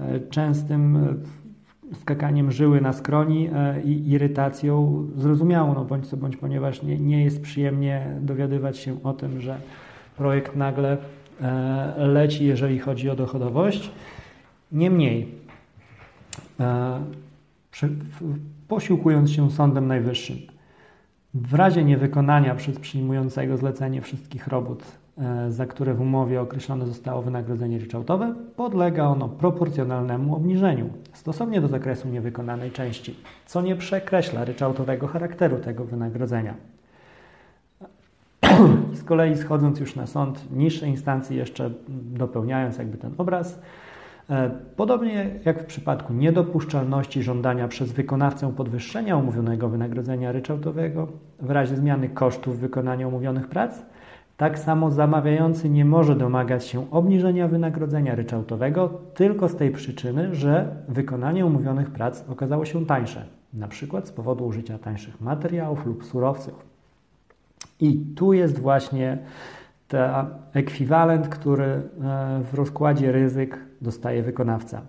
e, 0.00 0.20
częstym 0.20 0.96
e, 0.96 1.14
skakaniem 1.94 2.52
żyły 2.52 2.80
na 2.80 2.92
skroni 2.92 3.50
e, 3.54 3.82
i 3.82 4.10
irytacją 4.10 5.04
zrozumiałą, 5.16 5.74
no 5.74 5.84
bądź 5.84 6.06
co 6.06 6.16
bądź, 6.16 6.36
ponieważ 6.36 6.82
nie, 6.82 6.98
nie 6.98 7.24
jest 7.24 7.42
przyjemnie 7.42 8.06
dowiadywać 8.20 8.78
się 8.78 9.02
o 9.02 9.12
tym, 9.12 9.40
że 9.40 9.60
projekt 10.16 10.56
nagle 10.56 10.96
leci, 11.96 12.44
jeżeli 12.44 12.78
chodzi 12.78 13.10
o 13.10 13.16
dochodowość. 13.16 13.90
Niemniej, 14.72 15.34
posiłkując 18.68 19.30
się 19.30 19.50
Sądem 19.50 19.86
Najwyższym, 19.86 20.36
w 21.34 21.54
razie 21.54 21.84
niewykonania 21.84 22.54
przez 22.54 22.78
przyjmującego 22.78 23.56
zlecenie 23.56 24.02
wszystkich 24.02 24.46
robót 24.46 24.82
za 25.48 25.66
które 25.66 25.94
w 25.94 26.00
umowie 26.00 26.40
określone 26.40 26.86
zostało 26.86 27.22
wynagrodzenie 27.22 27.78
ryczałtowe, 27.78 28.34
podlega 28.56 29.04
ono 29.04 29.28
proporcjonalnemu 29.28 30.36
obniżeniu 30.36 30.90
stosownie 31.12 31.60
do 31.60 31.68
zakresu 31.68 32.08
niewykonanej 32.08 32.70
części, 32.70 33.16
co 33.46 33.62
nie 33.62 33.76
przekreśla 33.76 34.44
ryczałtowego 34.44 35.06
charakteru 35.06 35.58
tego 35.58 35.84
wynagrodzenia. 35.84 36.54
Z 38.92 39.04
kolei 39.04 39.36
schodząc 39.36 39.80
już 39.80 39.96
na 39.96 40.06
sąd, 40.06 40.52
niższe 40.52 40.88
instancje 40.88 41.36
jeszcze 41.36 41.70
dopełniając 41.90 42.78
jakby 42.78 42.98
ten 42.98 43.12
obraz, 43.18 43.60
e, 44.30 44.50
Podobnie 44.76 45.30
jak 45.44 45.62
w 45.62 45.66
przypadku 45.66 46.12
niedopuszczalności 46.12 47.22
żądania 47.22 47.68
przez 47.68 47.92
wykonawcę 47.92 48.52
podwyższenia 48.52 49.16
umówionego 49.16 49.68
wynagrodzenia 49.68 50.32
ryczałtowego 50.32 51.08
w 51.40 51.50
razie 51.50 51.76
zmiany 51.76 52.08
kosztów 52.08 52.58
wykonania 52.58 53.08
umówionych 53.08 53.48
prac, 53.48 53.82
tak 54.38 54.58
samo 54.58 54.90
zamawiający 54.90 55.68
nie 55.68 55.84
może 55.84 56.16
domagać 56.16 56.66
się 56.66 56.90
obniżenia 56.90 57.48
wynagrodzenia 57.48 58.14
ryczałtowego 58.14 59.00
tylko 59.14 59.48
z 59.48 59.56
tej 59.56 59.70
przyczyny, 59.70 60.34
że 60.34 60.76
wykonanie 60.88 61.46
umówionych 61.46 61.90
prac 61.90 62.24
okazało 62.28 62.64
się 62.64 62.86
tańsze, 62.86 63.24
na 63.54 63.68
przykład 63.68 64.08
z 64.08 64.12
powodu 64.12 64.46
użycia 64.46 64.78
tańszych 64.78 65.20
materiałów 65.20 65.86
lub 65.86 66.04
surowców. 66.04 66.66
I 67.80 68.00
tu 68.16 68.32
jest 68.32 68.58
właśnie 68.58 69.18
ten 69.88 70.10
ekwiwalent, 70.52 71.28
który 71.28 71.64
e, 71.64 71.80
w 72.42 72.54
rozkładzie 72.54 73.12
ryzyk 73.12 73.58
dostaje 73.82 74.22
wykonawca. 74.22 74.82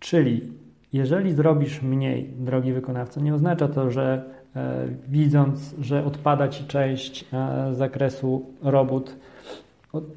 Czyli 0.00 0.52
jeżeli 0.92 1.32
zrobisz 1.32 1.82
mniej, 1.82 2.34
drogi 2.38 2.72
wykonawca, 2.72 3.20
nie 3.20 3.34
oznacza 3.34 3.68
to, 3.68 3.90
że 3.90 4.24
widząc, 5.08 5.74
że 5.80 6.04
odpada 6.04 6.48
Ci 6.48 6.64
część 6.64 7.24
e, 7.32 7.74
zakresu 7.74 8.46
robót, 8.62 9.16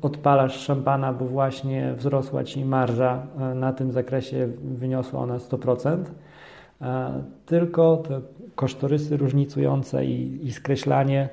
odpalasz 0.01 0.58
szampana, 0.60 1.13
bo 1.13 1.25
właśnie 1.25 1.94
wzrosła 1.94 2.44
Ci 2.44 2.65
marża 2.65 3.27
e, 3.39 3.56
na 3.56 3.74
tym 3.74 3.91
zakresie, 3.91 4.48
wyniosła 4.63 5.20
ona 5.20 5.38
100%, 5.38 5.98
tylko 7.46 7.98
te 7.98 8.22
kosztorysy 8.56 9.17
różnicujące 9.17 10.06
i, 10.06 10.46
i 10.48 10.53
skreślanie 10.53 11.29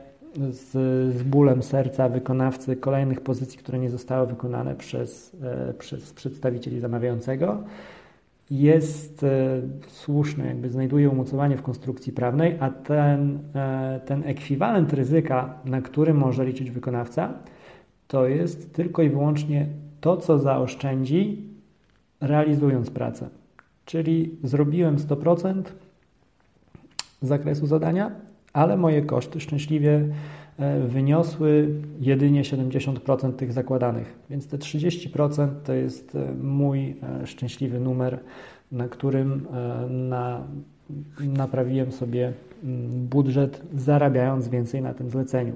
z, 0.50 0.70
z 1.16 1.22
bólem 1.22 1.62
serca 1.62 2.08
wykonawcy 2.08 2.76
kolejnych 2.76 3.20
pozycji, 3.20 3.58
które 3.58 3.78
nie 3.78 3.90
zostały 3.90 4.26
wykonane 4.26 4.74
przez, 4.74 5.36
przez 5.78 6.12
przedstawicieli 6.12 6.80
zamawiającego, 6.80 7.58
jest 8.50 9.22
e, 9.22 9.60
słuszny, 9.86 10.46
jakby 10.46 10.70
znajduje 10.70 11.10
umocowanie 11.10 11.56
w 11.56 11.62
konstrukcji 11.62 12.12
prawnej, 12.12 12.56
a 12.60 12.70
ten, 12.70 13.38
e, 13.54 14.00
ten 14.06 14.22
ekwiwalent 14.26 14.92
ryzyka, 14.92 15.58
na 15.64 15.82
który 15.82 16.14
może 16.14 16.44
liczyć 16.44 16.70
wykonawca, 16.70 17.34
to 18.08 18.26
jest 18.26 18.72
tylko 18.72 19.02
i 19.02 19.08
wyłącznie 19.08 19.66
to, 20.00 20.16
co 20.16 20.38
zaoszczędzi 20.38 21.42
realizując 22.20 22.90
pracę. 22.90 23.28
Czyli 23.84 24.38
zrobiłem 24.42 24.96
100% 24.96 25.62
zakresu 27.22 27.66
zadania, 27.66 28.10
ale 28.52 28.76
moje 28.76 29.02
koszty 29.02 29.40
szczęśliwie 29.40 30.08
wyniosły 30.86 31.68
jedynie 32.00 32.42
70% 32.42 33.32
tych 33.32 33.52
zakładanych. 33.52 34.18
Więc 34.30 34.48
te 34.48 34.58
30% 34.58 35.48
to 35.64 35.72
jest 35.72 36.14
e, 36.14 36.34
mój 36.42 36.96
e, 37.22 37.26
szczęśliwy 37.26 37.80
numer, 37.80 38.18
na 38.72 38.88
którym 38.88 39.46
na, 39.88 40.40
naprawiłem 41.20 41.92
sobie 41.92 42.32
budżet, 42.90 43.62
zarabiając 43.74 44.48
więcej 44.48 44.82
na 44.82 44.94
tym 44.94 45.10
zleceniu. 45.10 45.52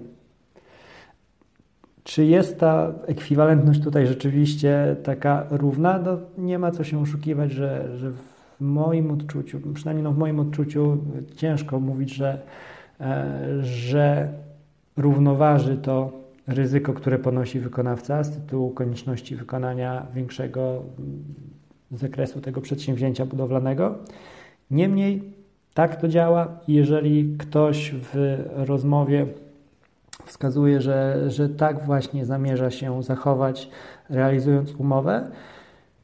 Czy 2.05 2.25
jest 2.25 2.59
ta 2.59 2.93
ekwiwalentność 3.07 3.83
tutaj 3.83 4.07
rzeczywiście 4.07 4.97
taka 5.03 5.47
równa? 5.51 5.99
No, 5.99 6.19
nie 6.39 6.59
ma 6.59 6.71
co 6.71 6.85
się 6.85 7.01
oszukiwać, 7.03 7.53
że, 7.53 7.99
że 7.99 8.11
w 8.11 8.23
moim 8.61 9.11
odczuciu, 9.11 9.61
przynajmniej 9.75 10.05
no 10.05 10.13
w 10.13 10.19
moim 10.19 10.41
odczuciu, 10.41 10.99
ciężko 11.37 11.81
mówić, 11.81 12.15
że, 12.15 12.39
że 13.61 14.33
równoważy 14.99 15.77
to 15.77 16.13
ryzyko, 16.47 16.93
które 16.93 17.19
ponosi 17.19 17.61
wykonawca 17.61 18.25
z 18.25 18.31
tytułu 18.31 18.71
konieczności 18.71 19.37
wykonania 19.37 20.07
większego 20.15 20.83
zakresu 21.91 22.41
tego 22.41 22.61
przedsięwzięcia 22.61 23.27
budowlanego. 23.27 23.99
Niemniej 24.71 25.23
tak 25.75 25.97
to 25.97 26.09
działa. 26.09 26.61
Jeżeli 26.69 27.37
ktoś 27.39 27.95
w 27.95 28.39
rozmowie 28.55 29.27
wskazuje, 30.25 30.81
że, 30.81 31.31
że 31.31 31.49
tak 31.49 31.85
właśnie 31.87 32.27
zamierza 32.27 32.71
się 32.71 33.03
zachować, 33.03 33.71
realizując 34.11 34.75
umowę, 34.75 35.31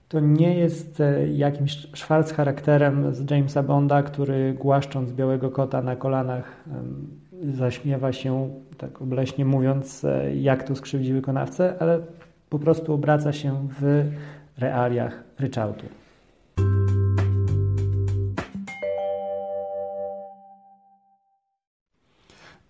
to 0.09 0.21
nie 0.21 0.59
jest 0.59 1.01
e, 1.01 1.29
jakimś 1.29 1.89
szwarc 1.93 2.33
charakterem 2.33 3.15
z 3.15 3.31
Jamesa 3.31 3.63
Bonda, 3.63 4.03
który 4.03 4.55
głaszcząc 4.55 5.13
białego 5.13 5.51
kota 5.51 5.83
na 5.83 5.97
kolanach 5.97 6.65
zaśmiewa 7.53 8.13
się, 8.13 8.51
tak 8.79 9.03
obleśnie 9.03 9.45
mówiąc, 9.45 10.05
e, 10.05 10.37
jak 10.37 10.63
to 10.63 10.77
skrzywdzi 10.77 11.13
wykonawcę, 11.13 11.75
ale 11.81 12.01
po 12.51 12.59
prostu 12.59 12.95
obraca 12.95 13.33
się 13.33 13.69
w 13.81 14.05
realiach 14.59 15.25
ryczałtu. 15.39 15.87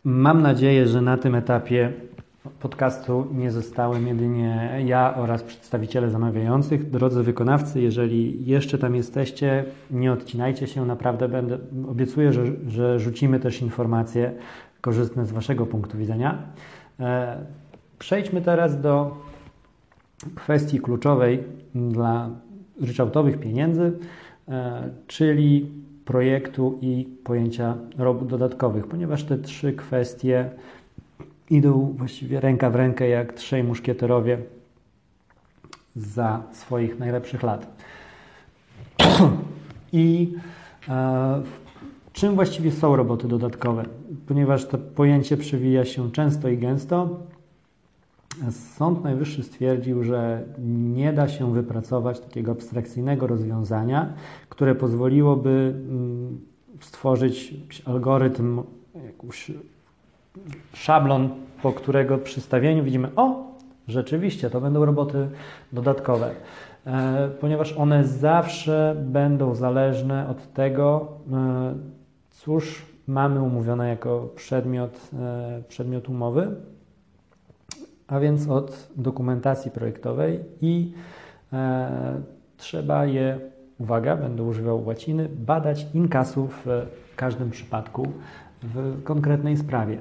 Mam 0.04 0.42
nadzieję, 0.42 0.86
że 0.86 1.00
na 1.00 1.16
tym 1.16 1.34
etapie 1.34 1.92
podcastu 2.60 3.26
nie 3.32 3.50
zostałem 3.50 4.06
jedynie 4.06 4.82
ja 4.84 5.14
oraz 5.16 5.42
przedstawiciele 5.42 6.10
zamawiających. 6.10 6.90
Drodzy 6.90 7.22
wykonawcy, 7.22 7.80
jeżeli 7.80 8.46
jeszcze 8.46 8.78
tam 8.78 8.94
jesteście, 8.94 9.64
nie 9.90 10.12
odcinajcie 10.12 10.66
się, 10.66 10.86
naprawdę 10.86 11.28
będę, 11.28 11.58
obiecuję, 11.88 12.32
że, 12.32 12.44
że 12.66 12.98
rzucimy 12.98 13.40
też 13.40 13.62
informacje 13.62 14.32
korzystne 14.80 15.26
z 15.26 15.32
Waszego 15.32 15.66
punktu 15.66 15.98
widzenia. 15.98 16.42
E, 17.00 17.36
przejdźmy 17.98 18.42
teraz 18.42 18.80
do 18.80 19.16
kwestii 20.34 20.80
kluczowej 20.80 21.44
dla 21.74 22.30
ryczałtowych 22.80 23.40
pieniędzy, 23.40 23.92
e, 24.48 24.90
czyli 25.06 25.70
projektu 26.04 26.78
i 26.80 27.08
pojęcia 27.24 27.76
robót 27.98 28.28
dodatkowych, 28.28 28.86
ponieważ 28.86 29.24
te 29.24 29.38
trzy 29.38 29.72
kwestie 29.72 30.50
idą 31.50 31.94
właściwie 31.98 32.40
ręka 32.40 32.70
w 32.70 32.74
rękę 32.74 33.08
jak 33.08 33.32
trzej 33.32 33.64
muszkieterowie 33.64 34.38
za 35.96 36.42
swoich 36.52 36.98
najlepszych 36.98 37.42
lat. 37.42 37.66
I 39.92 40.34
e, 40.88 41.42
czym 42.12 42.34
właściwie 42.34 42.72
są 42.72 42.96
roboty 42.96 43.28
dodatkowe? 43.28 43.84
Ponieważ 44.26 44.66
to 44.66 44.78
pojęcie 44.78 45.36
przewija 45.36 45.84
się 45.84 46.12
często 46.12 46.48
i 46.48 46.58
gęsto, 46.58 47.20
Sąd 48.50 49.04
Najwyższy 49.04 49.42
stwierdził, 49.42 50.02
że 50.04 50.44
nie 50.94 51.12
da 51.12 51.28
się 51.28 51.52
wypracować 51.52 52.20
takiego 52.20 52.52
abstrakcyjnego 52.52 53.26
rozwiązania, 53.26 54.12
które 54.48 54.74
pozwoliłoby 54.74 55.74
mm, 55.74 56.40
stworzyć 56.80 57.54
algorytm, 57.84 58.62
jakiś 58.94 59.50
szablon, 60.72 61.30
po 61.62 61.72
którego 61.72 62.18
przystawieniu 62.18 62.84
widzimy, 62.84 63.08
o, 63.16 63.54
rzeczywiście 63.88 64.50
to 64.50 64.60
będą 64.60 64.84
roboty 64.84 65.28
dodatkowe, 65.72 66.30
e, 66.86 67.28
ponieważ 67.40 67.72
one 67.72 68.04
zawsze 68.04 68.96
będą 68.98 69.54
zależne 69.54 70.28
od 70.28 70.52
tego, 70.52 71.08
e, 71.32 71.74
cóż 72.30 72.86
mamy 73.06 73.42
umówione 73.42 73.88
jako 73.88 74.28
przedmiot, 74.36 75.10
e, 75.12 75.62
przedmiot 75.68 76.08
umowy 76.08 76.56
a 78.06 78.20
więc 78.20 78.48
od 78.48 78.88
dokumentacji 78.96 79.70
projektowej 79.70 80.40
i 80.60 80.92
trzeba 82.56 83.06
je, 83.06 83.38
uwaga, 83.78 84.16
będę 84.16 84.42
używał 84.42 84.86
łaciny, 84.86 85.28
badać 85.28 85.86
in 85.94 86.08
casu 86.08 86.48
w 86.48 86.66
każdym 87.16 87.50
przypadku 87.50 88.12
w 88.62 89.02
konkretnej 89.02 89.56
sprawie. 89.56 89.98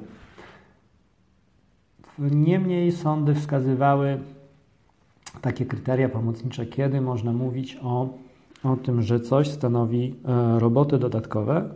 Niemniej 2.20 2.92
sądy 2.92 3.36
wskazywały 3.36 4.20
takie 5.42 5.66
kryteria 5.66 6.10
pomocnicze, 6.10 6.66
kiedy 6.66 7.02
można 7.02 7.34
mówić 7.34 7.78
o, 7.84 8.10
o 8.64 8.76
tym, 8.76 9.02
że 9.02 9.20
coś 9.20 9.48
stanowi 9.48 10.16
e, 10.26 10.60
roboty 10.60 10.98
dodatkowe. 10.98 11.70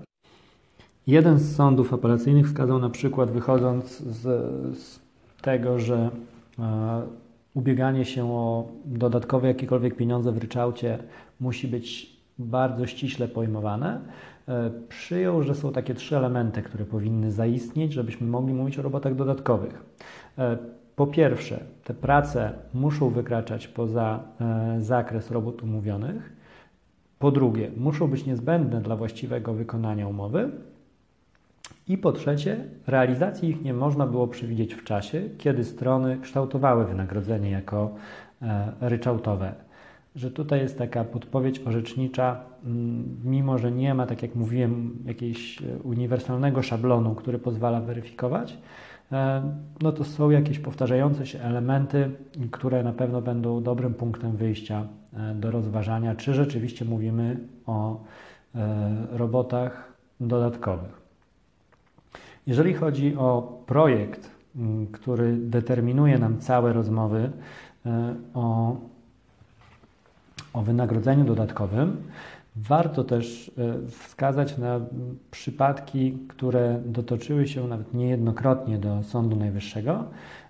Jeden 1.07 1.39
z 1.39 1.55
sądów 1.55 1.93
apelacyjnych 1.93 2.47
wskazał 2.47 2.79
na 2.79 2.89
przykład, 2.89 3.31
wychodząc 3.31 3.99
z, 3.99 4.21
z 4.79 4.99
tego, 5.41 5.79
że 5.79 6.09
e, 6.59 7.01
ubieganie 7.53 8.05
się 8.05 8.31
o 8.31 8.67
dodatkowe 8.85 9.47
jakiekolwiek 9.47 9.95
pieniądze 9.95 10.31
w 10.31 10.37
ryczałcie 10.37 10.99
musi 11.39 11.67
być 11.67 12.17
bardzo 12.39 12.87
ściśle 12.87 13.27
pojmowane, 13.27 14.01
e, 14.47 14.71
przyjął, 14.89 15.43
że 15.43 15.55
są 15.55 15.71
takie 15.71 15.93
trzy 15.93 16.17
elementy, 16.17 16.61
które 16.61 16.85
powinny 16.85 17.31
zaistnieć, 17.31 17.93
żebyśmy 17.93 18.27
mogli 18.27 18.53
mówić 18.53 18.79
o 18.79 18.81
robotach 18.81 19.15
dodatkowych. 19.15 19.83
E, 20.37 20.57
po 20.95 21.07
pierwsze, 21.07 21.63
te 21.83 21.93
prace 21.93 22.53
muszą 22.73 23.09
wykraczać 23.09 23.67
poza 23.67 24.19
zakres 24.79 25.31
robót 25.31 25.63
umówionych. 25.63 26.33
Po 27.19 27.31
drugie, 27.31 27.71
muszą 27.77 28.07
być 28.07 28.25
niezbędne 28.25 28.81
dla 28.81 28.95
właściwego 28.95 29.53
wykonania 29.53 30.07
umowy. 30.07 30.51
I 31.87 31.97
po 31.97 32.11
trzecie, 32.11 32.63
realizacji 32.87 33.49
ich 33.49 33.63
nie 33.63 33.73
można 33.73 34.07
było 34.07 34.27
przewidzieć 34.27 34.73
w 34.73 34.83
czasie, 34.83 35.29
kiedy 35.37 35.63
strony 35.63 36.17
kształtowały 36.21 36.85
wynagrodzenie 36.85 37.51
jako 37.51 37.95
e, 38.41 38.71
ryczałtowe. 38.81 39.53
Że 40.15 40.31
tutaj 40.31 40.59
jest 40.59 40.77
taka 40.77 41.03
podpowiedź 41.03 41.61
orzecznicza, 41.65 42.39
mm, 42.65 43.17
mimo 43.23 43.57
że 43.57 43.71
nie 43.71 43.93
ma, 43.93 44.05
tak 44.05 44.21
jak 44.21 44.35
mówiłem, 44.35 44.97
jakiegoś 45.05 45.61
e, 45.61 45.77
uniwersalnego 45.83 46.61
szablonu, 46.61 47.15
który 47.15 47.39
pozwala 47.39 47.81
weryfikować, 47.81 48.53
e, 48.53 48.57
no 49.81 49.91
to 49.91 50.03
są 50.03 50.29
jakieś 50.29 50.59
powtarzające 50.59 51.25
się 51.25 51.39
elementy, 51.39 52.11
które 52.51 52.83
na 52.83 52.93
pewno 52.93 53.21
będą 53.21 53.63
dobrym 53.63 53.93
punktem 53.93 54.37
wyjścia 54.37 54.87
do 55.35 55.51
rozważania, 55.51 56.15
czy 56.15 56.33
rzeczywiście 56.33 56.85
mówimy 56.85 57.37
o 57.65 58.03
robotach 59.11 59.93
dodatkowych. 60.19 61.01
Jeżeli 62.47 62.73
chodzi 62.73 63.15
o 63.15 63.61
projekt, 63.65 64.31
który 64.91 65.37
determinuje 65.37 66.19
nam 66.19 66.39
całe 66.39 66.73
rozmowy 66.73 67.31
e, 67.85 68.15
o, 68.33 68.75
o 70.53 70.61
wynagrodzeniu 70.61 71.23
dodatkowym, 71.23 71.97
warto 72.61 73.03
też 73.03 73.51
e, 73.57 73.87
wskazać 73.87 74.57
na 74.57 74.79
przypadki, 75.31 76.17
które 76.27 76.81
dotoczyły 76.85 77.47
się 77.47 77.67
nawet 77.67 77.93
niejednokrotnie 77.93 78.77
do 78.77 79.03
Sądu 79.03 79.35
Najwyższego, 79.35 80.03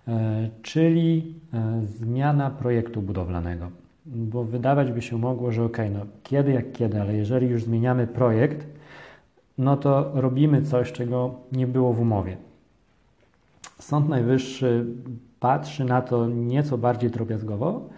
e, 0.08 0.50
czyli 0.62 1.36
zmiana 1.84 2.50
projektu 2.50 3.02
budowlanego. 3.02 3.70
Bo 4.06 4.44
wydawać 4.44 4.92
by 4.92 5.02
się 5.02 5.18
mogło, 5.18 5.52
że 5.52 5.64
ok, 5.64 5.78
no 5.94 6.00
kiedy 6.24 6.52
jak 6.52 6.72
kiedy, 6.72 7.02
ale 7.02 7.16
jeżeli 7.16 7.48
już 7.48 7.64
zmieniamy 7.64 8.08
projekt, 8.08 8.68
no 9.58 9.78
to 9.78 10.12
robimy 10.14 10.62
coś, 10.62 10.92
czego 10.92 11.36
nie 11.52 11.68
było 11.68 11.94
w 11.94 12.00
umowie. 12.00 12.38
Sąd 13.80 14.10
Najwyższy 14.10 14.86
patrzy 15.40 15.86
na 15.86 16.02
to 16.02 16.28
nieco 16.28 16.78
bardziej 16.78 17.10
drobiazgowo 17.10 17.90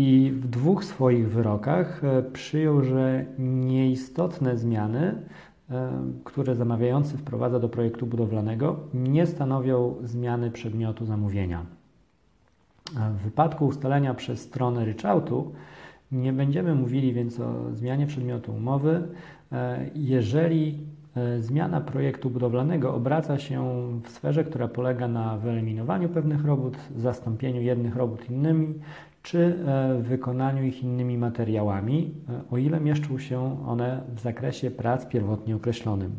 i 0.00 0.30
w 0.30 0.48
dwóch 0.48 0.84
swoich 0.84 1.30
wyrokach 1.30 2.04
e, 2.04 2.22
przyjął, 2.22 2.84
że 2.84 3.24
nieistotne 3.38 4.58
zmiany, 4.58 5.22
e, 5.70 5.90
które 6.24 6.54
zamawiający 6.54 7.16
wprowadza 7.18 7.58
do 7.58 7.68
projektu 7.68 8.06
budowlanego, 8.06 8.76
nie 8.94 9.26
stanowią 9.26 9.94
zmiany 10.02 10.50
przedmiotu 10.50 11.04
zamówienia. 11.06 11.66
W 13.18 13.24
wypadku 13.24 13.66
ustalenia 13.66 14.14
przez 14.14 14.40
stronę 14.40 14.84
ryczałtu 14.84 15.52
nie 16.12 16.32
będziemy 16.32 16.74
mówili 16.74 17.12
więc 17.12 17.40
o 17.40 17.74
zmianie 17.74 18.06
przedmiotu 18.06 18.52
umowy, 18.52 19.08
E, 19.52 19.90
jeżeli 19.94 20.78
zmiana 21.38 21.80
projektu 21.80 22.30
budowlanego 22.30 22.94
obraca 22.94 23.38
się 23.38 23.88
w 24.04 24.08
sferze, 24.08 24.44
która 24.44 24.68
polega 24.68 25.08
na 25.08 25.38
wyeliminowaniu 25.38 26.08
pewnych 26.08 26.44
robót, 26.44 26.76
zastąpieniu 26.96 27.60
jednych 27.60 27.96
robót 27.96 28.30
innymi, 28.30 28.74
czy 29.22 29.38
e, 29.66 30.02
wykonaniu 30.02 30.64
ich 30.64 30.82
innymi 30.82 31.18
materiałami, 31.18 32.14
o 32.50 32.58
ile 32.58 32.80
mieszczą 32.80 33.18
się 33.18 33.66
one 33.66 34.02
w 34.14 34.20
zakresie 34.20 34.70
prac 34.70 35.06
pierwotnie 35.06 35.56
określonym. 35.56 36.12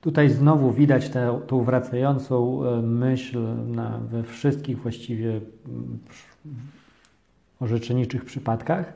Tutaj 0.00 0.30
znowu 0.30 0.72
widać 0.72 1.08
tę, 1.08 1.40
tą 1.46 1.64
wracającą 1.64 2.60
myśl 2.82 3.56
na, 3.66 3.98
we 3.98 4.22
wszystkich 4.22 4.78
właściwie 4.78 5.40
orzeczeniczych 7.60 8.24
przypadkach, 8.24 8.94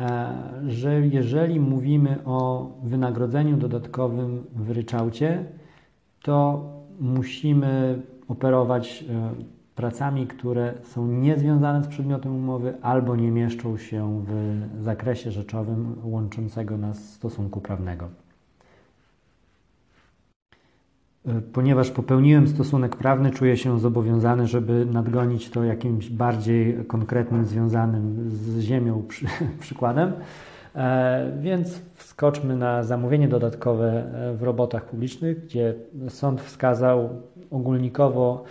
E, 0.00 0.32
że 0.68 1.00
jeżeli 1.06 1.60
mówimy 1.60 2.18
o 2.24 2.70
wynagrodzeniu 2.82 3.56
dodatkowym 3.56 4.44
w 4.56 4.70
ryczałcie, 4.70 5.44
to 6.22 6.64
musimy 7.00 8.02
operować 8.28 9.04
e, 9.08 9.30
pracami, 9.80 10.26
które 10.26 10.74
są 10.82 11.06
niezwiązane 11.06 11.84
z 11.84 11.86
przedmiotem 11.86 12.36
umowy 12.36 12.74
albo 12.82 13.16
nie 13.16 13.30
mieszczą 13.30 13.76
się 13.76 14.24
w 14.26 14.84
zakresie 14.84 15.30
rzeczowym 15.30 15.96
łączącego 16.04 16.76
nas 16.76 17.12
stosunku 17.12 17.60
prawnego. 17.60 18.08
E, 21.26 21.40
ponieważ 21.40 21.90
popełniłem 21.90 22.48
stosunek 22.48 22.96
prawny, 22.96 23.30
czuję 23.30 23.56
się 23.56 23.78
zobowiązany, 23.78 24.46
żeby 24.46 24.86
nadgonić 24.86 25.50
to 25.50 25.64
jakimś 25.64 26.10
bardziej 26.10 26.84
konkretnym, 26.86 27.44
związanym 27.44 28.30
z 28.30 28.60
ziemią 28.60 29.02
przy, 29.08 29.26
przykładem. 29.60 30.12
E, 30.74 31.32
więc 31.40 31.82
wskoczmy 31.94 32.56
na 32.56 32.82
zamówienie 32.82 33.28
dodatkowe 33.28 34.04
e, 34.14 34.34
w 34.34 34.42
robotach 34.42 34.84
publicznych, 34.84 35.44
gdzie 35.44 35.74
sąd 36.08 36.40
wskazał 36.40 37.08
ogólnikowo 37.50 38.44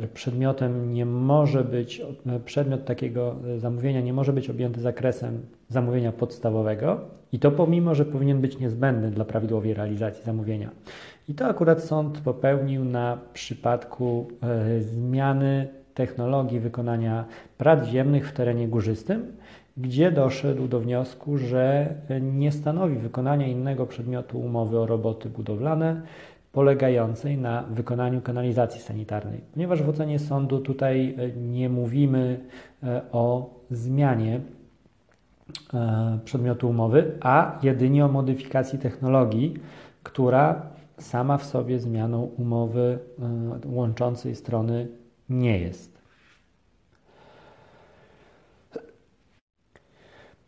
że 0.00 0.08
przedmiotem 0.14 0.94
nie 0.94 1.06
może 1.06 1.64
być, 1.64 2.02
przedmiot 2.44 2.84
takiego 2.84 3.36
zamówienia 3.58 4.00
nie 4.00 4.12
może 4.12 4.32
być 4.32 4.50
objęty 4.50 4.80
zakresem 4.80 5.40
zamówienia 5.68 6.12
podstawowego 6.12 7.00
i 7.32 7.38
to 7.38 7.50
pomimo, 7.50 7.94
że 7.94 8.04
powinien 8.04 8.40
być 8.40 8.58
niezbędny 8.58 9.10
dla 9.10 9.24
prawidłowej 9.24 9.74
realizacji 9.74 10.24
zamówienia. 10.24 10.70
I 11.28 11.34
to 11.34 11.46
akurat 11.46 11.84
sąd 11.84 12.20
popełnił 12.20 12.84
na 12.84 13.18
przypadku 13.32 14.28
zmiany 14.80 15.68
technologii 15.94 16.60
wykonania 16.60 17.24
prac 17.58 17.86
ziemnych 17.86 18.28
w 18.28 18.32
terenie 18.32 18.68
górzystym, 18.68 19.32
gdzie 19.76 20.10
doszedł 20.10 20.68
do 20.68 20.80
wniosku, 20.80 21.38
że 21.38 21.94
nie 22.20 22.52
stanowi 22.52 22.96
wykonania 22.96 23.46
innego 23.46 23.86
przedmiotu 23.86 24.40
umowy 24.40 24.78
o 24.78 24.86
roboty 24.86 25.28
budowlane 25.28 26.02
polegającej 26.52 27.38
na 27.38 27.62
wykonaniu 27.62 28.20
kanalizacji 28.20 28.80
sanitarnej. 28.80 29.40
Ponieważ 29.52 29.82
w 29.82 29.88
ocenie 29.88 30.18
sądu 30.18 30.60
tutaj 30.60 31.16
nie 31.36 31.68
mówimy 31.68 32.40
e, 32.82 33.02
o 33.12 33.54
zmianie 33.70 34.40
e, 35.74 36.18
przedmiotu 36.24 36.68
umowy, 36.68 37.12
a 37.20 37.58
jedynie 37.62 38.04
o 38.04 38.08
modyfikacji 38.08 38.78
technologii, 38.78 39.54
która 40.02 40.62
sama 40.98 41.38
w 41.38 41.44
sobie 41.44 41.78
zmianą 41.78 42.22
umowy 42.22 42.98
e, 43.18 43.68
łączącej 43.68 44.36
strony 44.36 44.88
nie 45.28 45.58
jest. 45.58 45.98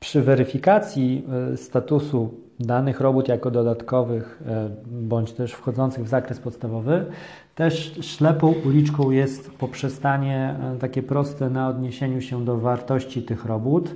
Przy 0.01 0.23
weryfikacji 0.23 1.25
e, 1.53 1.57
statusu 1.57 2.35
danych 2.61 3.01
robót 3.01 3.29
jako 3.29 3.51
dodatkowych 3.51 4.43
e, 4.47 4.71
bądź 4.87 5.33
też 5.33 5.53
wchodzących 5.53 6.05
w 6.05 6.09
zakres 6.09 6.39
podstawowy, 6.39 7.07
też 7.55 7.99
ślepą 8.01 8.55
uliczką 8.67 9.11
jest 9.11 9.51
poprzestanie 9.51 10.57
e, 10.75 10.79
takie 10.79 11.03
proste 11.03 11.51
na 11.51 11.69
odniesieniu 11.69 12.21
się 12.21 12.45
do 12.45 12.57
wartości 12.57 13.23
tych 13.23 13.45
robót, 13.45 13.95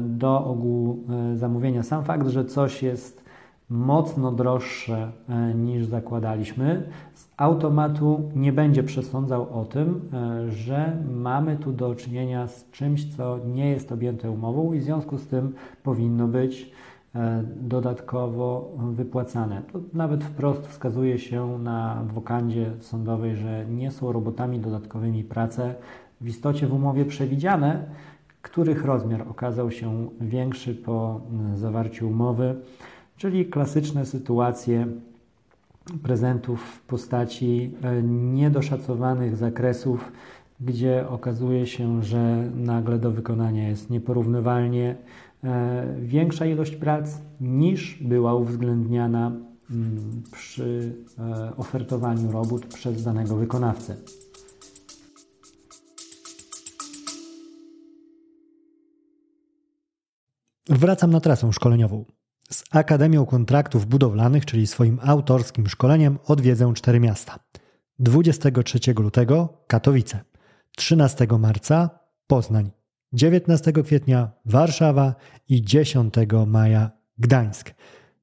do 0.00 0.44
ogółu 0.44 0.98
zamówienia. 1.34 1.82
Sam 1.82 2.04
fakt, 2.04 2.28
że 2.28 2.44
coś 2.44 2.82
jest 2.82 3.20
mocno 3.70 4.32
droższe 4.32 5.12
e, 5.28 5.54
niż 5.54 5.86
zakładaliśmy, 5.86 6.82
z 7.14 7.28
automatu 7.36 8.30
nie 8.36 8.52
będzie 8.52 8.82
przesądzał 8.82 9.60
o 9.60 9.64
tym, 9.64 10.00
e, 10.12 10.52
że 10.52 10.96
mamy 11.12 11.56
tu 11.56 11.72
do 11.72 11.94
czynienia 11.94 12.46
z 12.46 12.70
czymś, 12.70 13.16
co 13.16 13.38
nie 13.54 13.70
jest 13.70 13.92
objęte 13.92 14.30
umową 14.30 14.72
i 14.72 14.78
w 14.78 14.84
związku 14.84 15.18
z 15.18 15.26
tym 15.26 15.54
powinno 15.82 16.28
być 16.28 16.62
e, 16.62 16.66
dodatkowo 17.56 18.76
wypłacane. 18.92 19.62
To 19.72 19.80
nawet 19.92 20.24
wprost 20.24 20.66
wskazuje 20.66 21.18
się 21.18 21.58
na 21.58 22.02
wokandzie 22.14 22.70
sądowej, 22.80 23.36
że 23.36 23.66
nie 23.66 23.90
są 23.90 24.12
robotami 24.12 24.60
dodatkowymi 24.60 25.24
prace 25.24 25.74
w 26.20 26.28
istocie 26.28 26.66
w 26.66 26.74
umowie 26.74 27.04
przewidziane, 27.04 27.84
których 28.42 28.84
rozmiar 28.84 29.28
okazał 29.28 29.70
się 29.70 30.08
większy 30.20 30.74
po 30.74 31.20
zawarciu 31.54 32.08
umowy 32.08 32.56
czyli 33.20 33.46
klasyczne 33.46 34.06
sytuacje 34.06 34.86
prezentów 36.02 36.62
w 36.62 36.80
postaci 36.80 37.70
e, 37.82 38.02
niedoszacowanych 38.02 39.36
zakresów, 39.36 40.12
gdzie 40.60 41.08
okazuje 41.08 41.66
się, 41.66 42.02
że 42.02 42.50
nagle 42.54 42.98
do 42.98 43.10
wykonania 43.10 43.68
jest 43.68 43.90
nieporównywalnie 43.90 44.90
e, 44.90 44.96
większa 46.02 46.46
ilość 46.46 46.76
prac 46.76 47.18
niż 47.40 48.02
była 48.02 48.34
uwzględniana 48.34 49.32
mm, 49.70 50.22
przy 50.32 50.94
e, 51.18 51.56
ofertowaniu 51.56 52.32
robót 52.32 52.66
przez 52.66 53.04
danego 53.04 53.36
wykonawcę. 53.36 53.96
Wracam 60.68 61.10
na 61.10 61.20
trasę 61.20 61.52
szkoleniową. 61.52 62.04
Z 62.50 62.64
Akademią 62.70 63.26
Kontraktów 63.26 63.86
Budowlanych, 63.86 64.46
czyli 64.46 64.66
swoim 64.66 64.98
autorskim 65.02 65.68
szkoleniem, 65.68 66.18
odwiedzę 66.26 66.72
cztery 66.74 67.00
miasta. 67.00 67.38
23 67.98 68.78
lutego 68.98 69.64
Katowice, 69.66 70.20
13 70.76 71.26
marca 71.38 71.90
Poznań, 72.26 72.70
19 73.12 73.72
kwietnia 73.72 74.30
Warszawa 74.44 75.14
i 75.48 75.62
10 75.62 76.14
maja 76.46 76.90
Gdańsk. 77.18 77.74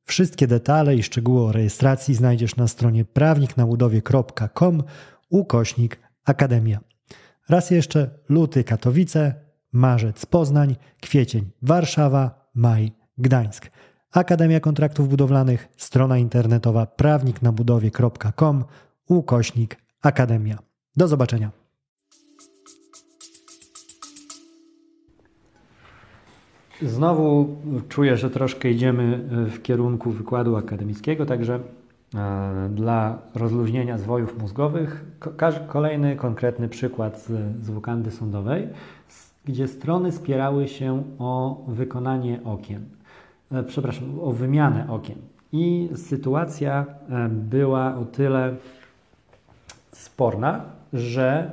Wszystkie 0.04 0.48
detale 0.48 0.96
i 0.96 1.04
szczegóły 1.04 1.42
o 1.42 1.52
rejestracji 1.52 2.16
znajdziesz 2.16 2.56
na 2.56 2.68
stronie 2.68 3.06
prawniknabudowie.com 3.06 4.84
ukośnik 5.30 6.00
Akademia. 6.26 6.80
Raz 7.50 7.72
jeszcze 7.72 8.10
luty 8.30 8.64
Katowice, 8.64 9.36
marzec 9.72 10.26
Poznań, 10.26 10.76
kwiecień 11.02 11.52
Warszawa, 11.62 12.50
maj 12.56 12.92
Gdańsk. 13.18 13.70
Akademia 14.12 14.60
Kontraktów 14.60 15.10
Budowlanych, 15.10 15.68
strona 15.78 16.18
internetowa 16.18 16.86
prawniknabudowie.com, 16.86 18.66
ukośnik 19.08 19.78
Akademia. 20.02 20.58
Do 20.98 21.08
zobaczenia. 21.08 21.67
Znowu 26.82 27.56
czuję, 27.90 28.18
że 28.18 28.30
troszkę 28.30 28.70
idziemy 28.70 29.20
w 29.30 29.62
kierunku 29.62 30.12
wykładu 30.12 30.56
akademickiego, 30.56 31.26
także 31.26 31.60
e, 32.16 32.70
dla 32.70 33.18
rozluźnienia 33.36 33.98
zwojów 33.98 34.40
mózgowych 34.42 35.06
kolejny 35.68 36.16
konkretny 36.16 36.70
przykład 36.70 37.22
z, 37.22 37.32
z 37.66 37.70
wokandy 37.70 38.12
sądowej, 38.12 38.68
gdzie 39.46 39.68
strony 39.68 40.12
spierały 40.12 40.68
się 40.68 41.04
o 41.20 41.64
wykonanie 41.68 42.40
okien. 42.44 42.86
E, 43.52 43.64
przepraszam, 43.64 44.20
o 44.22 44.32
wymianę 44.32 44.86
okien. 44.90 45.18
I 45.52 45.90
sytuacja 45.96 46.86
e, 47.10 47.30
była 47.30 47.96
o 47.96 48.06
tyle 48.06 48.56
sporna, 49.92 50.62
że 50.94 51.52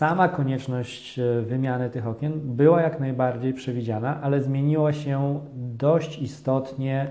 sama 0.00 0.28
konieczność 0.28 1.18
e, 1.18 1.42
wymiany 1.42 1.90
tych 1.90 2.06
okien 2.06 2.32
była 2.44 2.82
jak 2.82 3.00
najbardziej 3.00 3.54
przewidziana, 3.54 4.20
ale 4.22 4.42
zmieniła 4.42 4.92
się 4.92 5.40
dość 5.54 6.18
istotnie 6.18 7.10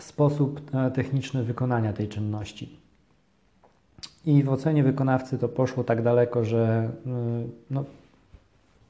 sposób 0.00 0.70
techniczny 0.94 1.42
wykonania 1.42 1.92
tej 1.92 2.08
czynności. 2.08 2.78
I 4.26 4.42
w 4.42 4.48
ocenie 4.48 4.82
wykonawcy 4.82 5.38
to 5.38 5.48
poszło 5.48 5.84
tak 5.84 6.02
daleko, 6.02 6.44
że 6.44 6.88
no, 7.70 7.84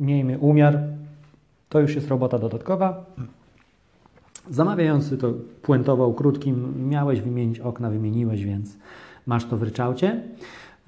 miejmy 0.00 0.38
umiar, 0.38 0.78
to 1.68 1.80
już 1.80 1.94
jest 1.94 2.08
robota 2.08 2.38
dodatkowa, 2.38 3.04
Zamawiający 4.50 5.18
to 5.18 5.32
puentował 5.62 6.14
krótkim, 6.14 6.88
miałeś 6.88 7.20
wymienić 7.20 7.60
okna, 7.60 7.90
wymieniłeś, 7.90 8.44
więc 8.44 8.76
masz 9.26 9.44
to 9.44 9.56
w 9.56 9.62
ryczałcie. 9.62 10.22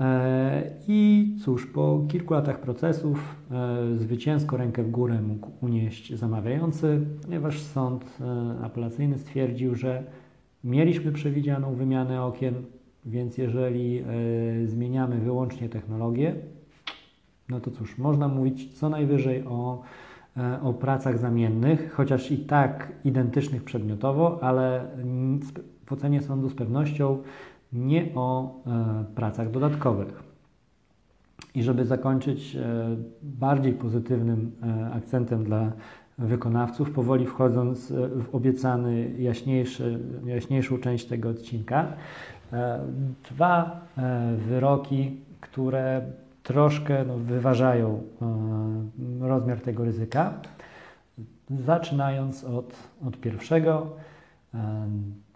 E, 0.00 0.70
I 0.88 1.28
cóż, 1.44 1.66
po 1.66 2.04
kilku 2.08 2.34
latach 2.34 2.60
procesów 2.60 3.36
e, 3.50 3.96
zwycięsko 3.96 4.56
rękę 4.56 4.82
w 4.82 4.90
górę 4.90 5.22
mógł 5.22 5.50
unieść 5.60 6.14
zamawiający, 6.14 7.00
ponieważ 7.22 7.60
sąd 7.60 8.04
e, 8.20 8.64
apelacyjny 8.64 9.18
stwierdził, 9.18 9.74
że 9.74 10.04
mieliśmy 10.64 11.12
przewidzianą 11.12 11.74
wymianę 11.74 12.22
okien, 12.22 12.54
więc 13.06 13.38
jeżeli 13.38 14.04
zmieniamy 14.64 15.18
wyłącznie 15.18 15.68
technologię, 15.68 16.34
no 17.48 17.60
to 17.60 17.70
cóż, 17.70 17.98
można 17.98 18.28
mówić 18.28 18.78
co 18.78 18.88
najwyżej 18.88 19.44
o 19.44 19.82
o 20.62 20.72
pracach 20.72 21.18
zamiennych, 21.18 21.92
chociaż 21.92 22.30
i 22.30 22.38
tak 22.38 22.92
identycznych 23.04 23.64
przedmiotowo, 23.64 24.38
ale 24.42 24.86
w 25.86 25.92
ocenie 25.92 26.22
sądu 26.22 26.48
z 26.48 26.54
pewnością 26.54 27.22
nie 27.72 28.14
o 28.14 28.54
e, 28.66 29.04
pracach 29.14 29.50
dodatkowych. 29.50 30.22
I 31.54 31.62
żeby 31.62 31.85
zakończyć 31.85 32.56
e, 32.56 32.96
bardziej 33.22 33.72
pozytywnym 33.72 34.52
akcentem 34.92 35.44
dla 35.44 35.72
wykonawców, 36.18 36.90
powoli 36.90 37.26
wchodząc 37.26 37.92
w 37.92 38.35
obiecany 38.35 39.11
jaśniejszy, 39.18 40.00
jaśniejszą 40.24 40.78
część 40.78 41.06
tego 41.06 41.28
odcinka, 41.28 41.87
dwa 43.30 43.80
wyroki, 44.48 45.16
które 45.40 46.02
troszkę 46.42 47.04
no, 47.04 47.16
wyważają 47.16 48.02
e, 49.22 49.28
rozmiar 49.28 49.61
tego 49.61 49.85
ryzyka. 49.85 50.33
Zaczynając 51.50 52.44
od, 52.44 52.74
od 53.06 53.16
pierwszego, 53.16 53.87
e, 54.54 54.87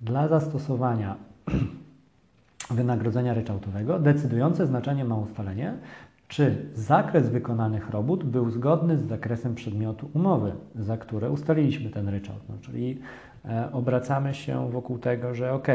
dla 0.03 0.29
zastosowania 0.29 1.17
wynagrodzenia 2.71 3.35
ryczałtowego 3.35 3.99
decydujące 3.99 4.67
znaczenie 4.67 5.05
ma 5.05 5.17
ustalenie, 5.17 5.75
czy 6.29 6.67
zakres 6.75 7.29
wykonanych 7.29 7.91
robót 7.91 8.25
był 8.25 8.51
zgodny 8.51 8.99
z 8.99 9.09
zakresem 9.09 9.55
przedmiotu 9.55 10.11
umowy, 10.15 10.53
za 10.75 10.97
które 10.97 11.31
ustaliliśmy 11.31 11.91
ten 11.91 12.09
ryczałt. 12.09 12.41
No, 12.49 12.55
czyli 12.61 12.99
e, 13.45 13.73
obracamy 13.73 14.35
się 14.35 14.71
wokół 14.71 14.99
tego, 14.99 15.35
że 15.35 15.53
ok, 15.53 15.69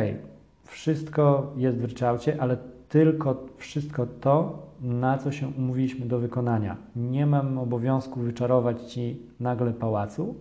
wszystko 0.64 1.54
jest 1.58 1.78
w 1.78 1.86
ryczałcie, 1.86 2.42
ale 2.42 2.58
tylko 2.90 3.46
wszystko 3.58 4.08
to, 4.22 4.68
na 4.82 5.18
co 5.18 5.32
się 5.32 5.48
umówiliśmy 5.48 6.06
do 6.06 6.20
wykonania. 6.20 6.78
Nie 6.96 7.26
mam 7.26 7.58
obowiązku 7.58 8.20
wyczarować 8.20 8.82
Ci 8.82 9.22
nagle 9.40 9.74
pałacu, 9.74 10.36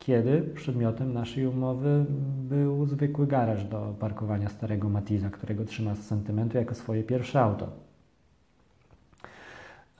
kiedy 0.00 0.40
przedmiotem 0.40 1.12
naszej 1.12 1.46
umowy 1.46 2.04
był 2.48 2.86
zwykły 2.86 3.26
garaż 3.26 3.64
do 3.64 3.94
parkowania 3.98 4.48
starego 4.48 4.88
Matiza, 4.88 5.30
którego 5.30 5.64
trzyma 5.64 5.94
z 5.94 6.06
sentymentu 6.06 6.58
jako 6.58 6.74
swoje 6.74 7.02
pierwsze 7.02 7.40
auto. 7.40 7.68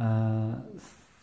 E, 0.01 0.55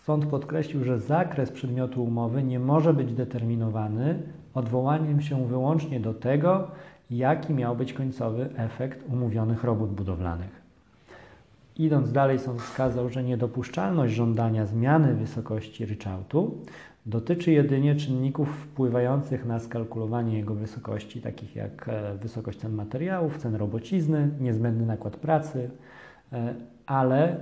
sąd 0.03 0.25
podkreślił, 0.25 0.83
że 0.83 0.99
zakres 0.99 1.51
przedmiotu 1.51 2.03
umowy 2.03 2.43
nie 2.43 2.59
może 2.59 2.93
być 2.93 3.13
determinowany 3.13 4.23
odwołaniem 4.53 5.21
się 5.21 5.47
wyłącznie 5.47 5.99
do 5.99 6.13
tego, 6.13 6.67
jaki 7.11 7.53
miał 7.53 7.75
być 7.75 7.93
końcowy 7.93 8.49
efekt 8.55 9.09
umówionych 9.09 9.63
robót 9.63 9.89
budowlanych. 9.89 10.56
Idąc 11.79 12.11
dalej, 12.11 12.39
sąd 12.39 12.61
wskazał, 12.61 13.09
że 13.09 13.23
niedopuszczalność 13.23 14.13
żądania 14.13 14.65
zmiany 14.65 15.13
wysokości 15.13 15.85
ryczałtu 15.85 16.61
dotyczy 17.05 17.51
jedynie 17.51 17.95
czynników 17.95 18.49
wpływających 18.49 19.45
na 19.45 19.59
skalkulowanie 19.59 20.37
jego 20.37 20.55
wysokości, 20.55 21.21
takich 21.21 21.55
jak 21.55 21.89
e, 21.89 22.15
wysokość 22.15 22.59
cen 22.59 22.73
materiałów, 22.73 23.37
cen 23.37 23.55
robocizny, 23.55 24.29
niezbędny 24.39 24.85
nakład 24.85 25.15
pracy, 25.15 25.69
e, 26.33 26.53
ale 26.85 27.37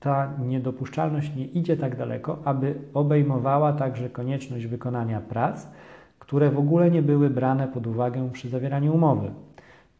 ta 0.00 0.32
niedopuszczalność 0.46 1.34
nie 1.36 1.46
idzie 1.46 1.76
tak 1.76 1.96
daleko, 1.96 2.38
aby 2.44 2.74
obejmowała 2.94 3.72
także 3.72 4.10
konieczność 4.10 4.66
wykonania 4.66 5.20
prac, 5.20 5.66
które 6.18 6.50
w 6.50 6.58
ogóle 6.58 6.90
nie 6.90 7.02
były 7.02 7.30
brane 7.30 7.68
pod 7.68 7.86
uwagę 7.86 8.30
przy 8.32 8.48
zawieraniu 8.48 8.94
umowy. 8.94 9.30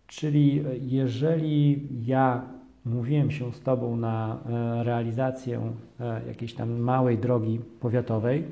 Czyli 0.06 0.60
e, 0.60 0.76
jeżeli 0.76 1.88
ja 2.06 2.42
mówiłem 2.84 3.30
się 3.30 3.52
z 3.52 3.60
Tobą 3.60 3.96
na 3.96 4.36
e, 4.46 4.84
realizację 4.84 5.72
e, 6.00 6.20
jakiejś 6.28 6.54
tam 6.54 6.78
małej 6.78 7.18
drogi 7.18 7.60
powiatowej, 7.80 8.44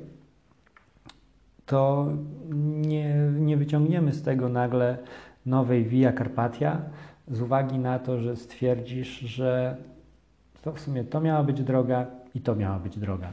to 1.67 2.09
nie, 2.75 3.15
nie 3.41 3.57
wyciągniemy 3.57 4.13
z 4.13 4.23
tego 4.23 4.49
nagle 4.49 4.99
nowej 5.47 5.85
Via 5.85 6.13
Carpatia 6.13 6.81
z 7.29 7.41
uwagi 7.41 7.79
na 7.79 7.99
to, 7.99 8.21
że 8.21 8.37
stwierdzisz, 8.37 9.19
że 9.19 9.77
to 10.63 10.73
w 10.73 10.81
sumie 10.81 11.05
to 11.05 11.21
miała 11.21 11.43
być 11.43 11.63
droga 11.63 12.07
i 12.35 12.41
to 12.41 12.55
miała 12.55 12.79
być 12.79 12.99
droga. 12.99 13.29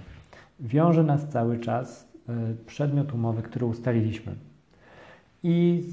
Wiąże 0.59 1.03
nas 1.03 1.27
cały 1.27 1.59
czas 1.59 2.07
e, 2.29 2.33
przedmiot 2.65 3.13
umowy, 3.13 3.41
który 3.41 3.65
ustaliliśmy. 3.65 4.35
I 5.43 5.83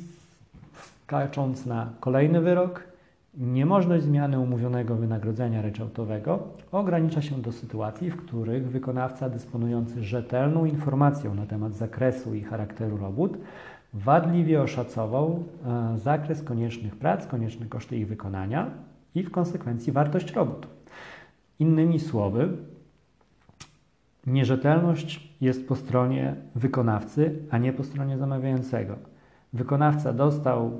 skacząc 1.07 1.67
na 1.67 1.93
kolejny 2.01 2.41
wyrok, 2.41 2.96
Niemożność 3.37 4.05
zmiany 4.05 4.39
umówionego 4.39 4.97
wynagrodzenia 4.97 5.63
ryczałtowego 5.63 6.49
ogranicza 6.73 7.23
się 7.23 7.43
do 7.43 7.53
sytuacji, 7.53 8.11
w 8.11 8.17
których 8.17 8.69
wykonawca 8.69 9.29
dysponujący 9.29 10.05
rzetelną 10.05 10.65
informacją 10.65 11.35
na 11.35 11.47
temat 11.47 11.75
zakresu 11.75 12.35
i 12.35 12.43
charakteru 12.43 12.97
robót 12.97 13.39
wadliwie 13.95 14.63
oszacował 14.63 15.45
e, 15.65 15.99
zakres 15.99 16.43
koniecznych 16.43 16.97
prac, 16.97 17.27
konieczne 17.27 17.67
koszty 17.67 17.97
ich 17.97 18.09
wykonania 18.09 18.71
i 19.15 19.23
w 19.23 19.31
konsekwencji 19.31 19.93
wartość 19.93 20.33
robót. 20.33 20.67
Innymi 21.59 22.01
słowy, 22.01 22.49
nierzetelność 24.27 25.35
jest 25.41 25.69
po 25.69 25.77
stronie 25.77 26.35
wykonawcy, 26.55 27.39
a 27.51 27.59
nie 27.59 27.73
po 27.73 27.85
stronie 27.85 28.19
zamawiającego 28.19 28.97
wykonawca 29.57 30.13
dostał 30.13 30.71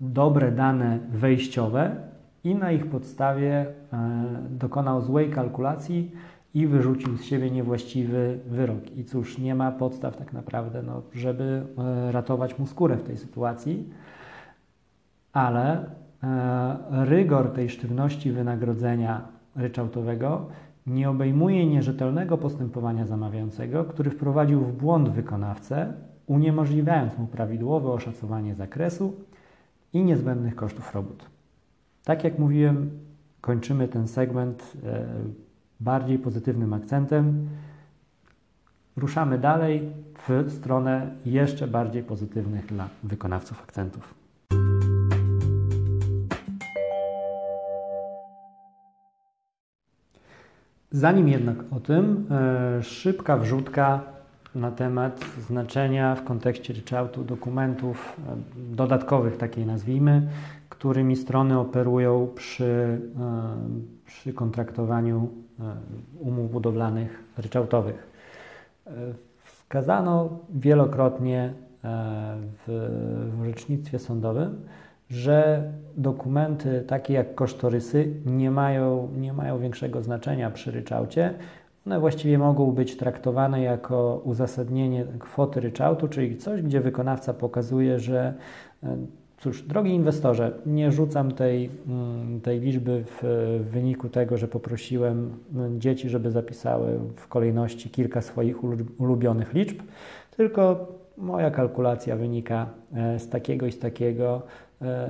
dobre 0.00 0.52
dane 0.52 0.98
wejściowe 1.12 1.96
i 2.44 2.54
na 2.54 2.72
ich 2.72 2.86
podstawie 2.86 3.66
e, 3.92 4.06
dokonał 4.50 5.00
złej 5.00 5.30
kalkulacji 5.30 6.12
i 6.54 6.66
wyrzucił 6.66 7.16
z 7.16 7.24
siebie 7.24 7.50
niewłaściwy 7.50 8.38
wyrok. 8.46 8.96
I 8.96 9.04
cóż, 9.04 9.38
nie 9.38 9.54
ma 9.54 9.72
podstaw 9.72 10.16
tak 10.16 10.32
naprawdę, 10.32 10.82
no, 10.82 11.02
żeby 11.12 11.66
e, 11.78 12.12
ratować 12.12 12.58
mu 12.58 12.66
skórę 12.66 12.96
w 12.96 13.02
tej 13.02 13.16
sytuacji, 13.16 13.90
ale 15.32 15.90
e, 16.22 17.04
rygor 17.04 17.52
tej 17.52 17.68
sztywności 17.68 18.32
wynagrodzenia 18.32 19.28
ryczałtowego 19.56 20.46
nie 20.86 21.10
obejmuje 21.10 21.66
nierzetelnego 21.66 22.38
postępowania 22.38 23.06
zamawiającego, 23.06 23.84
który 23.84 24.10
wprowadził 24.10 24.60
w 24.60 24.72
błąd 24.72 25.08
wykonawcę 25.08 25.92
uniemożliwiając 26.26 27.18
mu 27.18 27.26
prawidłowe 27.26 27.90
oszacowanie 27.90 28.54
zakresu 28.54 29.14
i 29.92 30.04
niezbędnych 30.04 30.54
kosztów 30.54 30.94
robót. 30.94 31.24
Tak 32.04 32.24
jak 32.24 32.38
mówiłem, 32.38 32.90
kończymy 33.40 33.88
ten 33.88 34.08
segment 34.08 34.72
e, 34.84 35.04
bardziej 35.80 36.18
pozytywnym 36.18 36.72
akcentem. 36.72 37.48
Ruszamy 38.96 39.38
dalej 39.38 39.92
w 40.28 40.50
stronę 40.50 41.10
jeszcze 41.24 41.66
bardziej 41.68 42.02
pozytywnych 42.02 42.66
dla 42.66 42.88
wykonawców 43.02 43.62
akcentów. 43.62 44.14
Zanim 50.90 51.28
jednak 51.28 51.56
o 51.70 51.80
tym, 51.80 52.26
e, 52.30 52.82
szybka 52.82 53.36
wrzutka 53.36 54.15
na 54.56 54.70
temat 54.70 55.24
znaczenia 55.40 56.14
w 56.14 56.24
kontekście 56.24 56.74
ryczałtu 56.74 57.24
dokumentów 57.24 58.16
e, 58.28 58.36
dodatkowych, 58.76 59.36
takiej 59.36 59.66
nazwijmy, 59.66 60.28
którymi 60.68 61.16
strony 61.16 61.58
operują 61.58 62.28
przy, 62.34 62.64
e, 62.64 62.98
przy 64.06 64.32
kontraktowaniu 64.32 65.28
e, 65.60 65.62
umów 66.20 66.52
budowlanych 66.52 67.24
ryczałtowych. 67.38 68.16
Wskazano 69.44 70.38
wielokrotnie 70.54 71.52
w, 72.66 73.30
w 73.36 73.40
orzecznictwie 73.40 73.98
sądowym, 73.98 74.60
że 75.10 75.62
dokumenty 75.96 76.84
takie 76.86 77.14
jak 77.14 77.34
kosztorysy 77.34 78.12
nie 78.26 78.50
mają, 78.50 79.08
nie 79.16 79.32
mają 79.32 79.58
większego 79.58 80.02
znaczenia 80.02 80.50
przy 80.50 80.70
ryczałcie, 80.70 81.34
one 81.86 82.00
właściwie 82.00 82.38
mogą 82.38 82.72
być 82.72 82.96
traktowane 82.96 83.62
jako 83.62 84.20
uzasadnienie 84.24 85.06
kwoty 85.18 85.60
ryczałtu, 85.60 86.08
czyli 86.08 86.36
coś, 86.36 86.62
gdzie 86.62 86.80
wykonawca 86.80 87.34
pokazuje, 87.34 88.00
że 88.00 88.34
e, 88.82 88.96
cóż, 89.38 89.62
drogi 89.62 89.90
inwestorze, 89.90 90.52
nie 90.66 90.92
rzucam 90.92 91.32
tej, 91.32 91.70
mm, 91.88 92.40
tej 92.40 92.60
liczby 92.60 93.04
w 93.06 93.22
wyniku 93.70 94.08
tego, 94.08 94.36
że 94.36 94.48
poprosiłem 94.48 95.30
mm, 95.54 95.80
dzieci, 95.80 96.08
żeby 96.08 96.30
zapisały 96.30 96.98
w 97.16 97.28
kolejności 97.28 97.90
kilka 97.90 98.22
swoich 98.22 98.56
ulubionych 98.98 99.54
liczb, 99.54 99.80
tylko 100.36 100.88
moja 101.16 101.50
kalkulacja 101.50 102.16
wynika 102.16 102.66
e, 102.94 103.18
z 103.18 103.28
takiego 103.28 103.66
i 103.66 103.72
z 103.72 103.78
takiego 103.78 104.42
e, 104.82 105.08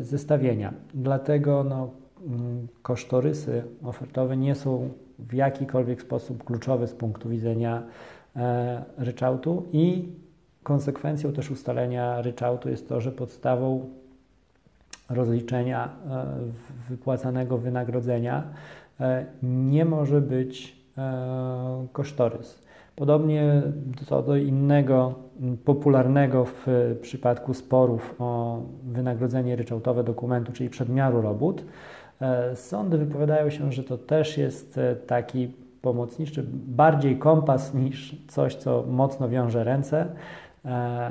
zestawienia. 0.00 0.72
Dlatego 0.94 1.64
no, 1.64 1.90
mm, 2.26 2.68
kosztorysy 2.82 3.62
ofertowe 3.82 4.36
nie 4.36 4.54
są 4.54 4.88
w 5.18 5.34
jakikolwiek 5.34 6.02
sposób 6.02 6.44
kluczowy 6.44 6.86
z 6.86 6.94
punktu 6.94 7.28
widzenia 7.28 7.82
e, 8.36 8.84
ryczałtu 8.98 9.64
i 9.72 10.08
konsekwencją 10.62 11.32
też 11.32 11.50
ustalenia 11.50 12.22
ryczałtu 12.22 12.68
jest 12.68 12.88
to, 12.88 13.00
że 13.00 13.12
podstawą 13.12 13.88
rozliczenia 15.10 15.88
e, 16.10 16.26
wypłacanego 16.88 17.58
wynagrodzenia 17.58 18.42
e, 19.00 19.26
nie 19.42 19.84
może 19.84 20.20
być 20.20 20.78
kosztorys. 21.92 22.68
Podobnie 22.96 23.62
co 24.06 24.22
do 24.22 24.36
innego 24.36 25.14
popularnego 25.64 26.44
w 26.44 26.66
przypadku 27.02 27.54
sporów 27.54 28.14
o 28.18 28.62
wynagrodzenie 28.84 29.56
ryczałtowe 29.56 30.04
dokumentu, 30.04 30.52
czyli 30.52 30.70
przedmiaru 30.70 31.22
robót, 31.22 31.64
E, 31.64 31.66
sądy 32.54 32.98
wypowiadają 32.98 33.50
się, 33.50 33.72
że 33.72 33.84
to 33.84 33.98
też 33.98 34.38
jest 34.38 34.78
e, 34.78 34.96
taki 34.96 35.52
pomocniczy, 35.82 36.46
bardziej 36.52 37.18
kompas 37.18 37.74
niż 37.74 38.16
coś, 38.28 38.54
co 38.54 38.84
mocno 38.88 39.28
wiąże 39.28 39.64
ręce. 39.64 40.06
E, 40.64 41.10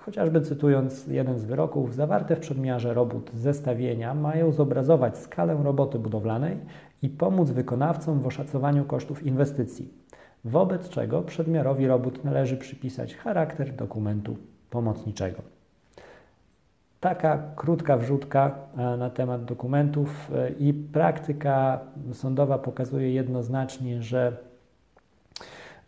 chociażby 0.00 0.40
cytując 0.40 1.06
jeden 1.06 1.38
z 1.38 1.44
wyroków, 1.44 1.94
zawarte 1.94 2.36
w 2.36 2.40
przedmiarze 2.40 2.94
robót 2.94 3.30
zestawienia 3.34 4.14
mają 4.14 4.52
zobrazować 4.52 5.18
skalę 5.18 5.58
roboty 5.62 5.98
budowlanej 5.98 6.56
i 7.02 7.08
pomóc 7.08 7.50
wykonawcom 7.50 8.20
w 8.20 8.26
oszacowaniu 8.26 8.84
kosztów 8.84 9.26
inwestycji, 9.26 9.94
wobec 10.44 10.88
czego 10.88 11.22
przedmiarowi 11.22 11.86
robót 11.86 12.24
należy 12.24 12.56
przypisać 12.56 13.16
charakter 13.16 13.74
dokumentu 13.74 14.36
pomocniczego. 14.70 15.55
Taka 17.06 17.38
krótka 17.56 17.96
wrzutka 17.96 18.54
e, 18.76 18.96
na 18.96 19.10
temat 19.10 19.44
dokumentów 19.44 20.30
e, 20.34 20.50
i 20.50 20.74
praktyka 20.74 21.80
sądowa 22.12 22.58
pokazuje 22.58 23.12
jednoznacznie, 23.12 24.02
że 24.02 24.36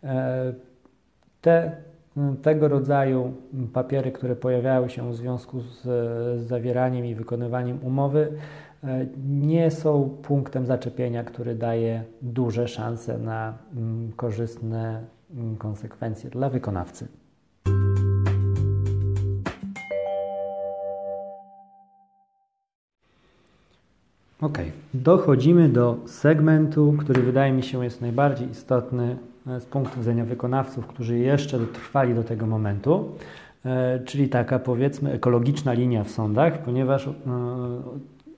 e, 0.03 0.53
te 1.41 1.71
tego 2.41 2.67
rodzaju 2.67 3.33
papiery, 3.73 4.11
które 4.11 4.35
pojawiały 4.35 4.89
się 4.89 5.11
w 5.11 5.15
związku 5.15 5.61
z, 5.61 5.81
z 5.81 6.47
zawieraniem 6.47 7.05
i 7.05 7.15
wykonywaniem 7.15 7.79
umowy, 7.83 8.31
nie 9.29 9.71
są 9.71 10.17
punktem 10.21 10.65
zaczepienia, 10.65 11.23
który 11.23 11.55
daje 11.55 12.03
duże 12.21 12.67
szanse 12.67 13.17
na 13.17 13.57
mm, 13.75 14.11
korzystne 14.11 15.03
mm, 15.31 15.57
konsekwencje 15.57 16.29
dla 16.29 16.49
wykonawcy. 16.49 17.07
Ok, 24.41 24.57
dochodzimy 24.93 25.69
do 25.69 25.97
segmentu, 26.05 26.95
który 26.99 27.21
wydaje 27.21 27.53
mi 27.53 27.63
się 27.63 27.83
jest 27.83 28.01
najbardziej 28.01 28.49
istotny 28.49 29.17
e, 29.47 29.61
z 29.61 29.65
punktu 29.65 29.99
widzenia 29.99 30.25
wykonawców, 30.25 30.87
którzy 30.87 31.17
jeszcze 31.17 31.59
dotrwali 31.59 32.15
do 32.15 32.23
tego 32.23 32.47
momentu, 32.47 33.11
e, 33.65 33.99
czyli 34.05 34.29
taka 34.29 34.59
powiedzmy 34.59 35.11
ekologiczna 35.11 35.73
linia 35.73 36.03
w 36.03 36.09
sądach, 36.11 36.63
ponieważ 36.63 37.07
e, 37.07 37.11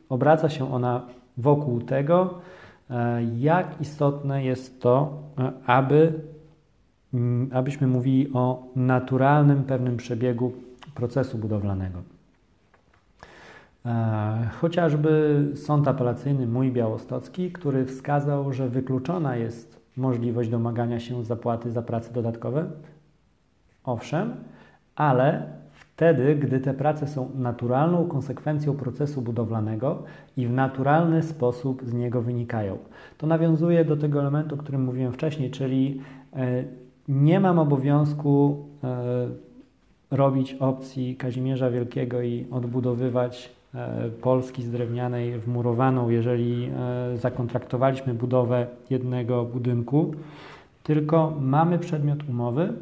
obraca 0.09 0.49
się 0.49 0.73
ona 0.73 1.05
wokół 1.37 1.81
tego, 1.81 2.33
jak 3.37 3.81
istotne 3.81 4.43
jest 4.43 4.81
to, 4.81 5.23
aby, 5.65 6.13
mm, 7.13 7.49
abyśmy 7.53 7.87
mówili 7.87 8.33
o 8.33 8.63
naturalnym 8.75 9.63
pewnym 9.63 9.97
przebiegu 9.97 10.51
procesu 10.95 11.37
budowlanego. 11.37 12.01
E, 13.85 14.49
chociażby 14.61 15.43
Sąd 15.55 15.87
Apelacyjny 15.87 16.47
Mój 16.47 16.71
Białostocki, 16.71 17.51
który 17.51 17.85
wskazał, 17.85 18.53
że 18.53 18.69
wykluczona 18.69 19.35
jest 19.35 19.81
możliwość 19.97 20.49
domagania 20.49 20.99
się 20.99 21.23
zapłaty 21.23 21.71
za 21.71 21.81
prace 21.81 22.13
dodatkowe. 22.13 22.65
Owszem, 23.83 24.33
ale 24.95 25.43
wtedy, 25.71 26.35
gdy 26.35 26.59
te 26.59 26.73
prace 26.73 27.07
są 27.07 27.29
naturalną 27.35 28.07
konsekwencją 28.07 28.73
procesu 28.73 29.21
budowlanego 29.21 30.03
i 30.37 30.47
w 30.47 30.51
naturalny 30.51 31.23
sposób 31.23 31.81
z 31.85 31.93
niego 31.93 32.21
wynikają. 32.21 32.77
To 33.17 33.27
nawiązuje 33.27 33.85
do 33.85 33.97
tego 33.97 34.19
elementu, 34.19 34.55
o 34.55 34.57
którym 34.57 34.83
mówiłem 34.83 35.13
wcześniej, 35.13 35.51
czyli 35.51 36.01
e, 36.33 36.63
nie 37.07 37.39
mam 37.39 37.59
obowiązku 37.59 38.65
e, 38.83 39.27
robić 40.11 40.53
opcji 40.53 41.15
Kazimierza 41.15 41.69
Wielkiego 41.69 42.21
i 42.21 42.47
odbudowywać 42.51 43.60
Polski 44.21 44.63
z 44.63 44.71
drewnianej 44.71 45.39
wmurowaną, 45.39 46.09
jeżeli 46.09 46.65
e, 46.65 47.17
zakontraktowaliśmy 47.17 48.13
budowę 48.13 48.67
jednego 48.89 49.45
budynku, 49.45 50.13
tylko 50.83 51.33
mamy 51.41 51.79
przedmiot 51.79 52.29
umowy. 52.29 52.73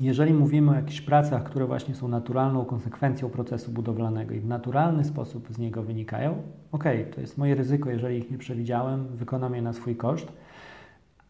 Jeżeli 0.00 0.34
mówimy 0.34 0.70
o 0.70 0.74
jakichś 0.74 1.00
pracach, 1.00 1.44
które 1.44 1.66
właśnie 1.66 1.94
są 1.94 2.08
naturalną 2.08 2.64
konsekwencją 2.64 3.30
procesu 3.30 3.70
budowlanego 3.70 4.34
i 4.34 4.40
w 4.40 4.46
naturalny 4.46 5.04
sposób 5.04 5.48
z 5.50 5.58
niego 5.58 5.82
wynikają, 5.82 6.42
ok, 6.72 6.84
to 7.14 7.20
jest 7.20 7.38
moje 7.38 7.54
ryzyko, 7.54 7.90
jeżeli 7.90 8.18
ich 8.18 8.30
nie 8.30 8.38
przewidziałem, 8.38 9.06
wykonam 9.06 9.54
je 9.54 9.62
na 9.62 9.72
swój 9.72 9.96
koszt, 9.96 10.32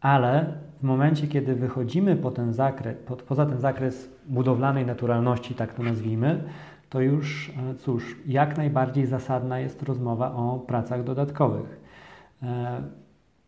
ale 0.01 0.53
w 0.79 0.83
momencie, 0.83 1.27
kiedy 1.27 1.55
wychodzimy 1.55 2.15
po 2.15 2.31
ten 2.31 2.53
zakres, 2.53 2.97
po, 3.05 3.15
poza 3.15 3.45
ten 3.45 3.59
zakres 3.59 4.09
budowlanej 4.25 4.85
naturalności, 4.85 5.55
tak 5.55 5.73
to 5.73 5.83
nazwijmy, 5.83 6.43
to 6.89 7.01
już, 7.01 7.49
e, 7.49 7.75
cóż, 7.75 8.15
jak 8.27 8.57
najbardziej 8.57 9.05
zasadna 9.05 9.59
jest 9.59 9.83
rozmowa 9.83 10.31
o 10.35 10.59
pracach 10.59 11.03
dodatkowych. 11.03 11.79
E, 12.43 12.81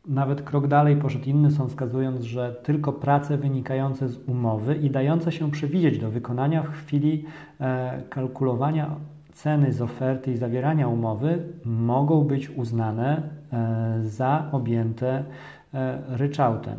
nawet 0.06 0.42
krok 0.42 0.68
dalej 0.68 0.96
poszedł 0.96 1.26
inny 1.26 1.52
sąd, 1.52 1.70
wskazując, 1.70 2.22
że 2.22 2.56
tylko 2.64 2.94
prace 2.94 3.38
wynikające 3.38 4.08
z 4.08 4.18
umowy 4.28 4.76
i 4.76 4.90
dające 4.90 5.32
się 5.32 5.52
przewidzieć 5.52 6.00
do 6.00 6.12
wykonania 6.12 6.64
w 6.64 6.70
chwili 6.70 7.26
e, 7.60 8.02
kalkulowania 8.10 8.96
ceny 9.34 9.74
z 9.74 9.82
oferty 9.82 10.32
i 10.32 10.38
zawierania 10.38 10.88
umowy 10.88 11.44
mogą 11.66 12.24
być 12.24 12.50
uznane 12.50 13.38
za 14.02 14.50
objęte 14.52 15.24
ryczałtem. 16.08 16.78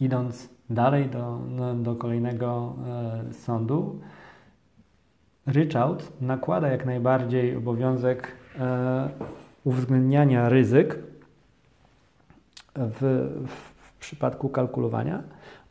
Idąc 0.00 0.48
dalej 0.70 1.08
do, 1.08 1.40
do 1.82 1.94
kolejnego 1.94 2.74
sądu, 3.32 4.00
Ryczałt 5.46 6.12
nakłada 6.20 6.68
jak 6.68 6.86
najbardziej 6.86 7.56
obowiązek 7.56 8.28
e, 8.58 9.08
uwzględniania 9.64 10.48
ryzyk 10.48 10.98
w, 12.76 13.28
w 13.46 13.98
przypadku 13.98 14.48
kalkulowania 14.48 15.22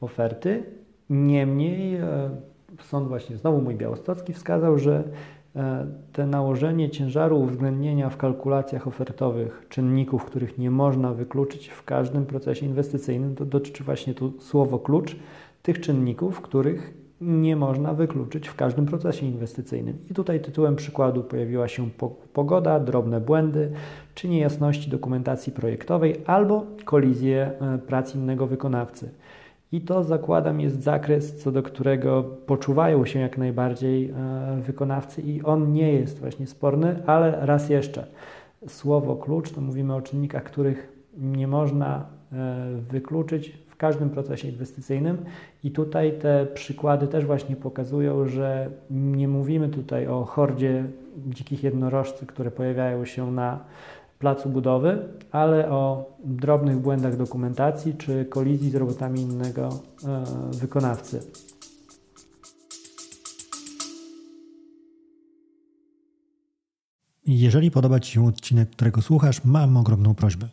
oferty. 0.01 0.63
Niemniej 1.09 1.95
e, 1.95 2.29
sąd 2.81 3.07
właśnie 3.07 3.37
znowu 3.37 3.61
mój 3.61 3.75
białostocki 3.75 4.33
wskazał, 4.33 4.77
że 4.77 5.03
e, 5.55 5.87
te 6.13 6.25
nałożenie 6.27 6.89
ciężaru 6.89 7.39
uwzględnienia 7.41 8.09
w 8.09 8.17
kalkulacjach 8.17 8.87
ofertowych 8.87 9.65
czynników, 9.69 10.25
których 10.25 10.57
nie 10.57 10.71
można 10.71 11.13
wykluczyć 11.13 11.67
w 11.67 11.83
każdym 11.83 12.25
procesie 12.25 12.65
inwestycyjnym, 12.65 13.35
to 13.35 13.45
dotyczy 13.45 13.83
właśnie 13.83 14.13
tu 14.13 14.33
słowo 14.39 14.79
klucz 14.79 15.15
tych 15.63 15.79
czynników, 15.81 16.41
których 16.41 17.04
nie 17.25 17.55
można 17.55 17.93
wykluczyć 17.93 18.47
w 18.47 18.55
każdym 18.55 18.85
procesie 18.85 19.25
inwestycyjnym. 19.25 19.97
I 20.11 20.13
tutaj 20.13 20.39
tytułem 20.39 20.75
przykładu 20.75 21.23
pojawiła 21.23 21.67
się 21.67 21.89
pogoda, 22.33 22.79
drobne 22.79 23.21
błędy 23.21 23.71
czy 24.15 24.29
niejasności 24.29 24.89
dokumentacji 24.89 25.53
projektowej 25.53 26.15
albo 26.25 26.65
kolizje 26.85 27.51
e, 27.61 27.77
prac 27.77 28.15
innego 28.15 28.47
wykonawcy. 28.47 29.09
I 29.71 29.81
to 29.81 30.03
zakładam 30.03 30.59
jest 30.59 30.83
zakres, 30.83 31.35
co 31.35 31.51
do 31.51 31.63
którego 31.63 32.23
poczuwają 32.23 33.05
się 33.05 33.19
jak 33.19 33.37
najbardziej 33.37 34.09
e, 34.09 34.61
wykonawcy 34.61 35.21
i 35.21 35.43
on 35.43 35.73
nie 35.73 35.93
jest 35.93 36.19
właśnie 36.19 36.47
sporny, 36.47 37.03
ale 37.05 37.45
raz 37.45 37.69
jeszcze, 37.69 38.07
słowo 38.67 39.15
klucz 39.15 39.51
to 39.51 39.61
mówimy 39.61 39.95
o 39.95 40.01
czynnikach, 40.01 40.43
których 40.43 40.93
nie 41.17 41.47
można 41.47 42.05
e, 42.31 42.65
wykluczyć 42.89 43.64
w 43.75 43.77
każdym 43.77 44.09
procesie 44.09 44.47
inwestycyjnym. 44.47 45.17
I 45.63 45.71
tutaj 45.71 46.19
te 46.19 46.45
przykłady 46.53 47.07
też 47.07 47.25
właśnie 47.25 47.55
pokazują, 47.55 48.27
że 48.27 48.69
nie 48.89 49.27
mówimy 49.27 49.69
tutaj 49.69 50.07
o 50.07 50.25
hordzie 50.25 50.85
dzikich 51.27 51.63
jednorożcy, 51.63 52.25
które 52.25 52.51
pojawiają 52.51 53.05
się 53.05 53.31
na 53.31 53.59
placu 54.19 54.49
budowy, 54.49 54.99
ale 55.31 55.69
o 55.69 56.11
drobnych 56.23 56.77
błędach 56.77 57.17
dokumentacji 57.17 57.93
czy 57.93 58.25
kolizji 58.25 58.69
z 58.69 58.75
robotami 58.75 59.21
innego 59.21 59.69
e, 59.69 60.23
wykonawcy. 60.51 61.19
Jeżeli 67.25 67.71
podoba 67.71 67.99
Ci 67.99 68.11
się 68.11 68.27
odcinek, 68.27 68.69
którego 68.69 69.01
słuchasz, 69.01 69.43
mam 69.45 69.77
ogromną 69.77 70.15
prośbę. 70.15 70.49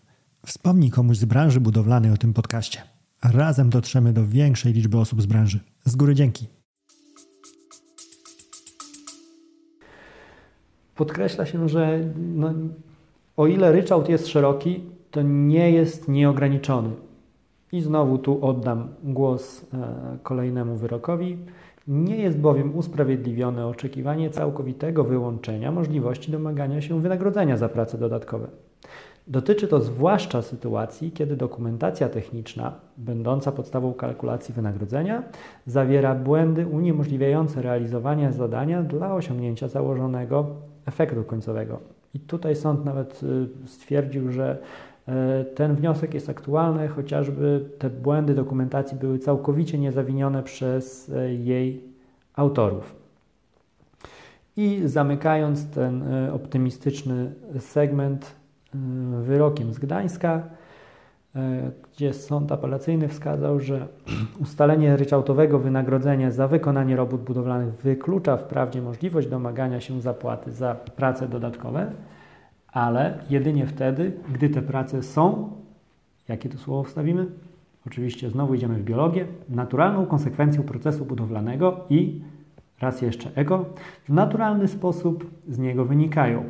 Wspomnij 0.46 0.90
komuś 0.90 1.16
z 1.16 1.24
branży 1.24 1.60
budowlanej 1.60 2.10
o 2.10 2.16
tym 2.16 2.34
podcaście. 2.34 2.91
Razem 3.24 3.70
dotrzemy 3.70 4.12
do 4.12 4.26
większej 4.26 4.72
liczby 4.72 4.98
osób 4.98 5.22
z 5.22 5.26
branży. 5.26 5.60
Z 5.84 5.96
góry 5.96 6.14
dzięki. 6.14 6.46
Podkreśla 10.96 11.46
się, 11.46 11.68
że 11.68 11.98
no, 12.16 12.52
o 13.36 13.46
ile 13.46 13.72
ryczałt 13.72 14.08
jest 14.08 14.26
szeroki, 14.26 14.84
to 15.10 15.22
nie 15.22 15.70
jest 15.70 16.08
nieograniczony. 16.08 16.90
I 17.72 17.80
znowu 17.80 18.18
tu 18.18 18.46
oddam 18.46 18.88
głos 19.04 19.66
e, 19.74 20.18
kolejnemu 20.22 20.76
wyrokowi. 20.76 21.38
Nie 21.88 22.16
jest 22.16 22.38
bowiem 22.38 22.76
usprawiedliwione 22.76 23.66
oczekiwanie 23.66 24.30
całkowitego 24.30 25.04
wyłączenia 25.04 25.72
możliwości 25.72 26.32
domagania 26.32 26.80
się 26.80 27.00
wynagrodzenia 27.00 27.56
za 27.56 27.68
prace 27.68 27.98
dodatkowe. 27.98 28.48
Dotyczy 29.26 29.68
to 29.68 29.80
zwłaszcza 29.80 30.42
sytuacji, 30.42 31.12
kiedy 31.12 31.36
dokumentacja 31.36 32.08
techniczna, 32.08 32.72
będąca 32.96 33.52
podstawą 33.52 33.94
kalkulacji 33.94 34.54
wynagrodzenia, 34.54 35.22
zawiera 35.66 36.14
błędy 36.14 36.66
uniemożliwiające 36.66 37.62
realizowanie 37.62 38.32
zadania 38.32 38.82
dla 38.82 39.14
osiągnięcia 39.14 39.68
założonego 39.68 40.46
efektu 40.86 41.24
końcowego. 41.24 41.80
I 42.14 42.20
tutaj 42.20 42.56
sąd 42.56 42.84
nawet 42.84 43.20
y, 43.22 43.48
stwierdził, 43.66 44.32
że 44.32 44.58
y, 45.08 45.12
ten 45.44 45.74
wniosek 45.74 46.14
jest 46.14 46.28
aktualny, 46.28 46.88
chociażby 46.88 47.70
te 47.78 47.90
błędy 47.90 48.34
dokumentacji 48.34 48.98
były 48.98 49.18
całkowicie 49.18 49.78
niezawinione 49.78 50.42
przez 50.42 51.08
y, 51.08 51.34
jej 51.34 51.80
autorów. 52.34 52.96
I 54.56 54.82
zamykając 54.84 55.70
ten 55.70 56.04
optymistyczny 56.32 57.32
segment, 57.58 58.41
wyrokiem 59.22 59.72
z 59.72 59.78
Gdańska, 59.78 60.42
e, 61.36 61.70
gdzie 61.92 62.12
sąd 62.12 62.52
apelacyjny 62.52 63.08
wskazał, 63.08 63.60
że 63.60 63.88
ustalenie 64.42 64.96
ryczałtowego 64.96 65.58
wynagrodzenia 65.58 66.30
za 66.30 66.48
wykonanie 66.48 66.96
robót 66.96 67.20
budowlanych 67.20 67.74
wyklucza 67.74 68.36
wprawdzie 68.36 68.82
możliwość 68.82 69.28
domagania 69.28 69.80
się 69.80 70.00
zapłaty 70.00 70.52
za 70.52 70.74
prace 70.74 71.28
dodatkowe, 71.28 71.92
ale 72.72 73.18
jedynie 73.30 73.66
wtedy, 73.66 74.12
gdy 74.32 74.48
te 74.48 74.62
prace 74.62 75.02
są, 75.02 75.50
jakie 76.28 76.48
to 76.48 76.58
słowo 76.58 76.84
wstawimy? 76.84 77.26
oczywiście 77.86 78.30
znowu 78.30 78.54
idziemy 78.54 78.74
w 78.74 78.84
biologię, 78.84 79.26
naturalną 79.48 80.06
konsekwencją 80.06 80.62
procesu 80.62 81.04
budowlanego 81.04 81.80
i 81.90 82.20
raz 82.80 83.02
jeszcze 83.02 83.30
ego, 83.34 83.64
w 84.04 84.12
naturalny 84.12 84.68
sposób 84.68 85.30
z 85.48 85.58
niego 85.58 85.84
wynikają. 85.84 86.44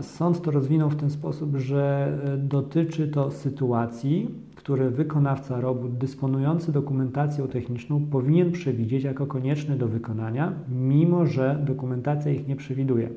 Sąd 0.00 0.42
to 0.42 0.50
rozwinął 0.50 0.90
w 0.90 0.96
ten 0.96 1.10
sposób, 1.10 1.56
że 1.56 2.12
dotyczy 2.38 3.08
to 3.08 3.30
sytuacji, 3.30 4.30
które 4.54 4.90
wykonawca 4.90 5.60
robót 5.60 5.98
dysponujący 5.98 6.72
dokumentacją 6.72 7.48
techniczną 7.48 8.06
powinien 8.06 8.52
przewidzieć 8.52 9.04
jako 9.04 9.26
konieczne 9.26 9.76
do 9.76 9.88
wykonania, 9.88 10.52
mimo 10.68 11.26
że 11.26 11.58
dokumentacja 11.66 12.32
ich 12.32 12.48
nie 12.48 12.56
przewiduje. 12.56 13.08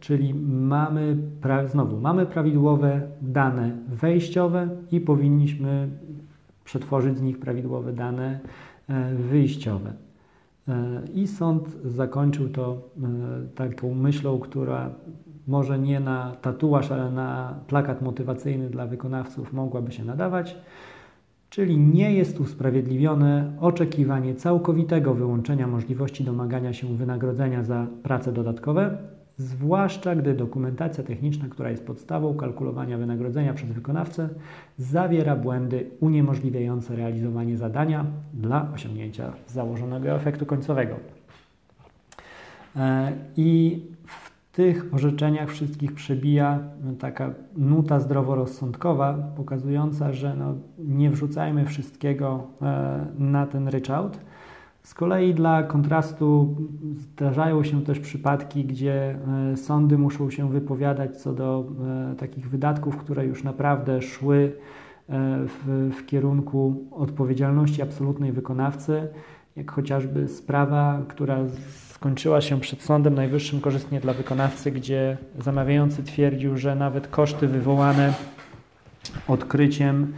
Czyli 0.00 0.34
mamy, 0.48 1.16
znowu, 1.66 2.00
mamy 2.00 2.26
prawidłowe 2.26 3.02
dane 3.22 3.76
wejściowe 3.88 4.68
i 4.92 5.00
powinniśmy 5.00 5.88
przetworzyć 6.64 7.18
z 7.18 7.22
nich 7.22 7.40
prawidłowe 7.40 7.92
dane 7.92 8.40
e, 8.88 9.14
wyjściowe. 9.14 9.92
E, 10.68 11.02
I 11.14 11.26
sąd 11.26 11.76
zakończył 11.84 12.48
to 12.48 12.72
e, 12.72 13.08
taką 13.54 13.94
myślą, 13.94 14.38
która 14.38 14.90
może 15.46 15.78
nie 15.78 16.00
na 16.00 16.36
tatuaż, 16.42 16.92
ale 16.92 17.10
na 17.10 17.54
plakat 17.66 18.02
motywacyjny 18.02 18.70
dla 18.70 18.86
wykonawców 18.86 19.52
mogłaby 19.52 19.92
się 19.92 20.04
nadawać. 20.04 20.56
Czyli 21.50 21.78
nie 21.78 22.14
jest 22.14 22.40
usprawiedliwione 22.40 23.52
oczekiwanie 23.60 24.34
całkowitego 24.34 25.14
wyłączenia 25.14 25.66
możliwości 25.66 26.24
domagania 26.24 26.72
się 26.72 26.96
wynagrodzenia 26.96 27.62
za 27.64 27.86
prace 28.02 28.32
dodatkowe, 28.32 28.98
zwłaszcza 29.38 30.14
gdy 30.14 30.34
dokumentacja 30.34 31.04
techniczna, 31.04 31.48
która 31.48 31.70
jest 31.70 31.86
podstawą 31.86 32.34
kalkulowania 32.34 32.98
wynagrodzenia 32.98 33.54
przez 33.54 33.72
wykonawcę, 33.72 34.28
zawiera 34.78 35.36
błędy 35.36 35.90
uniemożliwiające 36.00 36.96
realizowanie 36.96 37.56
zadania 37.56 38.06
dla 38.34 38.72
osiągnięcia 38.74 39.32
założonego 39.46 40.10
efektu 40.10 40.46
końcowego. 40.46 40.96
E, 42.76 43.12
I 43.36 43.82
w 44.06 44.38
tych 44.52 44.94
orzeczeniach 44.94 45.50
wszystkich 45.50 45.94
przebija 45.94 46.60
taka 46.98 47.30
nuta 47.56 48.00
zdroworozsądkowa, 48.00 49.14
pokazująca, 49.36 50.12
że 50.12 50.36
no, 50.36 50.54
nie 50.78 51.10
wrzucajmy 51.10 51.64
wszystkiego 51.64 52.46
e, 52.62 53.06
na 53.18 53.46
ten 53.46 53.68
ryczałt, 53.68 54.18
z 54.88 54.94
kolei 54.94 55.34
dla 55.34 55.62
kontrastu 55.62 56.56
zdarzają 56.94 57.64
się 57.64 57.82
też 57.84 58.00
przypadki, 58.00 58.64
gdzie 58.64 59.18
e, 59.52 59.56
sądy 59.56 59.98
muszą 59.98 60.30
się 60.30 60.50
wypowiadać 60.50 61.16
co 61.16 61.32
do 61.32 61.64
e, 62.12 62.14
takich 62.14 62.50
wydatków, 62.50 62.96
które 62.96 63.26
już 63.26 63.44
naprawdę 63.44 64.02
szły 64.02 64.52
e, 65.08 65.38
w, 65.46 65.90
w 65.98 66.06
kierunku 66.06 66.84
odpowiedzialności 66.90 67.82
absolutnej 67.82 68.32
wykonawcy, 68.32 69.08
jak 69.56 69.70
chociażby 69.70 70.28
sprawa, 70.28 71.02
która 71.08 71.38
skończyła 71.88 72.40
się 72.40 72.60
przed 72.60 72.82
Sądem 72.82 73.14
Najwyższym 73.14 73.60
korzystnie 73.60 74.00
dla 74.00 74.12
wykonawcy, 74.12 74.70
gdzie 74.70 75.16
zamawiający 75.38 76.02
twierdził, 76.02 76.56
że 76.56 76.74
nawet 76.74 77.08
koszty 77.08 77.48
wywołane 77.48 78.14
odkryciem, 79.28 80.12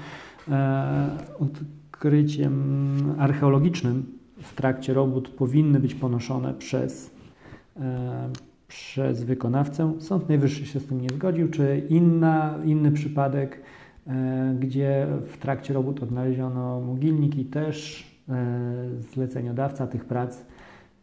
odkryciem 1.40 3.14
archeologicznym 3.18 4.19
w 4.40 4.54
trakcie 4.54 4.94
robót 4.94 5.28
powinny 5.28 5.80
być 5.80 5.94
ponoszone 5.94 6.54
przez, 6.54 7.10
e, 7.76 8.30
przez 8.68 9.22
wykonawcę. 9.22 9.92
Sąd 9.98 10.28
Najwyższy 10.28 10.66
się 10.66 10.80
z 10.80 10.86
tym 10.86 11.00
nie 11.00 11.08
zgodził, 11.08 11.50
czy 11.50 11.86
inna, 11.88 12.58
inny 12.64 12.92
przypadek, 12.92 13.62
e, 14.06 14.56
gdzie 14.60 15.06
w 15.26 15.38
trakcie 15.38 15.74
robót 15.74 16.02
odnaleziono 16.02 16.80
mogilnik 16.80 17.36
i 17.36 17.44
też 17.44 18.06
e, 18.28 18.46
zleceniodawca 19.12 19.86
tych 19.86 20.04
prac 20.04 20.44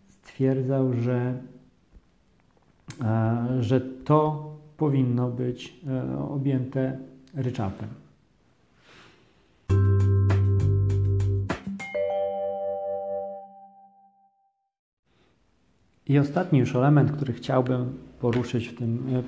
stwierdzał, 0.09 0.93
że, 0.93 1.33
że 3.59 3.81
to 3.81 4.51
powinno 4.77 5.29
być 5.29 5.79
objęte 6.29 6.97
ryczałtem. 7.35 8.06
I 16.09 16.19
ostatni 16.19 16.59
już 16.59 16.75
element, 16.75 17.11
który 17.11 17.33
chciałbym 17.33 17.97
poruszyć 18.19 18.67
w 18.67 18.77
tym 18.77 19.03
e, 19.15 19.23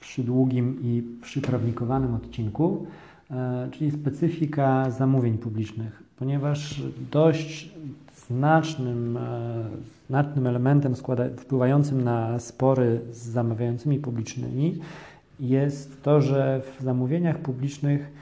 przydługim 0.00 0.78
i 0.82 1.02
przyprawnikowanym 1.22 2.14
odcinku, 2.14 2.86
e, 3.30 3.68
czyli 3.72 3.90
specyfika 3.90 4.90
zamówień 4.90 5.38
publicznych, 5.38 6.02
ponieważ 6.16 6.82
dość 7.10 7.72
znacznym, 8.26 9.16
e, 9.16 9.64
znacznym 10.08 10.46
elementem 10.46 10.96
składa, 10.96 11.24
wpływającym 11.36 12.04
na 12.04 12.38
spory 12.38 13.00
z 13.10 13.16
zamawiającymi 13.16 13.98
publicznymi 13.98 14.78
jest 15.40 16.02
to, 16.02 16.20
że 16.20 16.62
w 16.78 16.82
zamówieniach 16.82 17.38
publicznych 17.38 18.12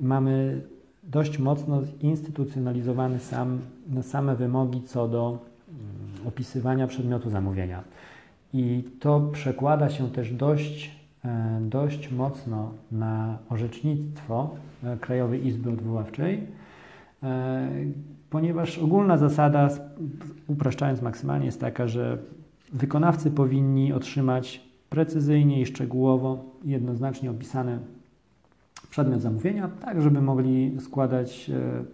mamy 0.00 0.60
dość 1.02 1.38
mocno 1.38 1.82
zinstytucjonalizowany 2.00 3.18
sam, 3.18 3.58
same 4.02 4.36
wymogi 4.36 4.82
co 4.82 5.08
do 5.08 5.49
opisywania 6.26 6.86
przedmiotu 6.86 7.30
zamówienia. 7.30 7.84
I 8.52 8.84
to 9.00 9.20
przekłada 9.20 9.90
się 9.90 10.10
też 10.10 10.32
dość, 10.32 10.90
e, 11.24 11.60
dość 11.62 12.10
mocno 12.10 12.72
na 12.92 13.38
orzecznictwo 13.48 14.50
e, 14.84 14.96
Krajowej 14.96 15.46
Izby 15.46 15.70
Odwoławczej, 15.70 16.46
e, 17.22 17.68
ponieważ 18.30 18.78
ogólna 18.78 19.18
zasada, 19.18 19.68
upraszczając 20.46 21.02
maksymalnie, 21.02 21.46
jest 21.46 21.60
taka, 21.60 21.88
że 21.88 22.18
wykonawcy 22.72 23.30
powinni 23.30 23.92
otrzymać 23.92 24.60
precyzyjnie 24.90 25.60
i 25.60 25.66
szczegółowo, 25.66 26.44
jednoznacznie 26.64 27.30
opisany 27.30 27.78
przedmiot 28.90 29.20
zamówienia, 29.20 29.70
tak 29.80 30.02
żeby 30.02 30.22
mogli 30.22 30.76
składać 30.80 31.50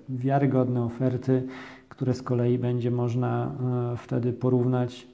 wiarygodne 0.09 0.83
oferty 0.83 1.43
które 1.89 2.15
z 2.15 2.23
kolei 2.23 2.59
będzie 2.59 2.91
można 2.91 3.51
e, 3.93 3.97
wtedy 3.97 4.33
porównać, 4.33 5.07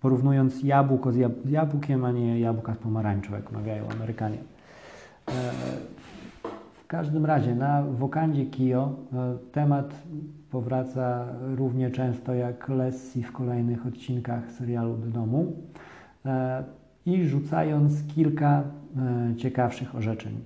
porównując 0.00 0.62
jabłko 0.62 1.12
z 1.12 1.16
jabłkiem, 1.44 2.04
a 2.04 2.12
nie 2.12 2.40
jabłka 2.40 2.74
z 2.74 2.78
pomarańczą, 2.78 3.32
jak 3.32 3.52
mawiają 3.52 3.88
Amerykanie. 3.88 4.38
E, 5.28 5.32
w 6.72 6.86
każdym 6.86 7.26
razie 7.26 7.54
na 7.54 7.82
wokandzie 7.82 8.46
Kio 8.46 8.92
e, 9.12 9.36
temat 9.52 9.94
powraca 10.50 11.26
równie 11.56 11.90
często 11.90 12.34
jak 12.34 12.68
Lessie 12.68 13.22
w 13.22 13.32
kolejnych 13.32 13.86
odcinkach 13.86 14.50
serialu 14.50 14.96
do 14.96 15.06
domu 15.06 15.52
i 17.06 17.24
rzucając 17.24 17.94
kilka 18.14 18.62
ciekawszych 19.36 19.94
orzeczeń. 19.94 20.40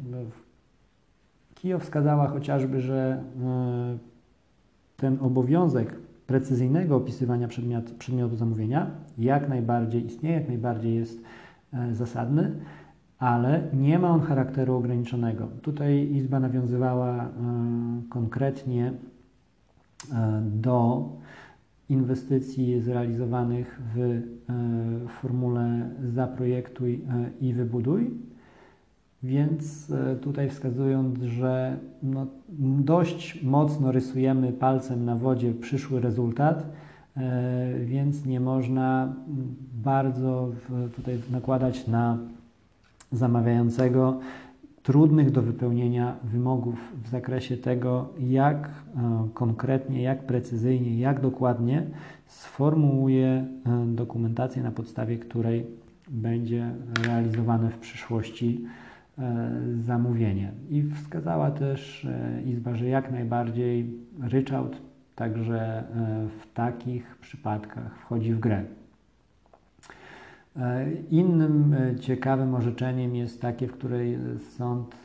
Kio 1.54 1.78
wskazała 1.78 2.28
chociażby, 2.28 2.80
że 2.80 3.22
ten 5.04 5.18
obowiązek 5.20 5.94
precyzyjnego 6.26 6.96
opisywania 6.96 7.48
przedmiot, 7.48 7.90
przedmiotu 7.90 8.36
zamówienia 8.36 8.90
jak 9.18 9.48
najbardziej 9.48 10.06
istnieje, 10.06 10.36
jak 10.36 10.48
najbardziej 10.48 10.94
jest 10.94 11.22
e, 11.72 11.94
zasadny, 11.94 12.52
ale 13.18 13.62
nie 13.72 13.98
ma 13.98 14.10
on 14.10 14.20
charakteru 14.20 14.74
ograniczonego. 14.74 15.48
Tutaj 15.62 16.08
Izba 16.12 16.40
nawiązywała 16.40 17.24
e, 17.24 17.28
konkretnie 18.08 18.92
e, 20.12 20.42
do 20.44 21.08
inwestycji 21.88 22.80
zrealizowanych 22.80 23.80
w 23.94 24.22
formule 25.08 25.90
zaprojektuj 26.14 27.04
i 27.40 27.54
wybuduj 27.54 28.10
więc 29.24 29.90
e, 29.90 30.16
tutaj 30.16 30.50
wskazując, 30.50 31.22
że 31.22 31.76
no, 32.02 32.26
dość 32.78 33.42
mocno 33.42 33.92
rysujemy 33.92 34.52
palcem 34.52 35.04
na 35.04 35.16
wodzie 35.16 35.52
przyszły 35.52 36.00
rezultat, 36.00 36.66
e, 37.16 37.74
więc 37.84 38.26
nie 38.26 38.40
można 38.40 39.14
bardzo 39.84 40.52
tutaj 40.96 41.18
nakładać 41.30 41.86
na 41.86 42.18
zamawiającego 43.12 44.20
trudnych 44.82 45.30
do 45.30 45.42
wypełnienia 45.42 46.16
wymogów 46.24 46.92
w 47.04 47.08
zakresie 47.08 47.56
tego, 47.56 48.08
jak 48.20 48.68
e, 48.68 49.28
konkretnie, 49.34 50.02
jak 50.02 50.26
precyzyjnie, 50.26 50.98
jak 50.98 51.20
dokładnie 51.20 51.82
sformułuje 52.26 53.46
dokumentację, 53.86 54.62
na 54.62 54.70
podstawie 54.70 55.18
której 55.18 55.66
będzie 56.08 56.70
realizowane 57.06 57.70
w 57.70 57.78
przyszłości 57.78 58.64
zamówienie. 59.80 60.52
I 60.70 60.82
wskazała 60.82 61.50
też 61.50 62.04
e, 62.04 62.42
Izba, 62.42 62.74
że 62.74 62.86
jak 62.86 63.12
najbardziej 63.12 63.90
ryczałt 64.22 64.76
także 65.14 65.78
e, 65.78 65.84
w 66.40 66.52
takich 66.54 67.16
przypadkach 67.16 67.98
wchodzi 67.98 68.34
w 68.34 68.40
grę. 68.40 68.64
Innym 71.10 71.76
ciekawym 72.00 72.54
orzeczeniem 72.54 73.16
jest 73.16 73.42
takie, 73.42 73.68
w 73.68 73.72
której 73.72 74.18
sąd 74.56 74.96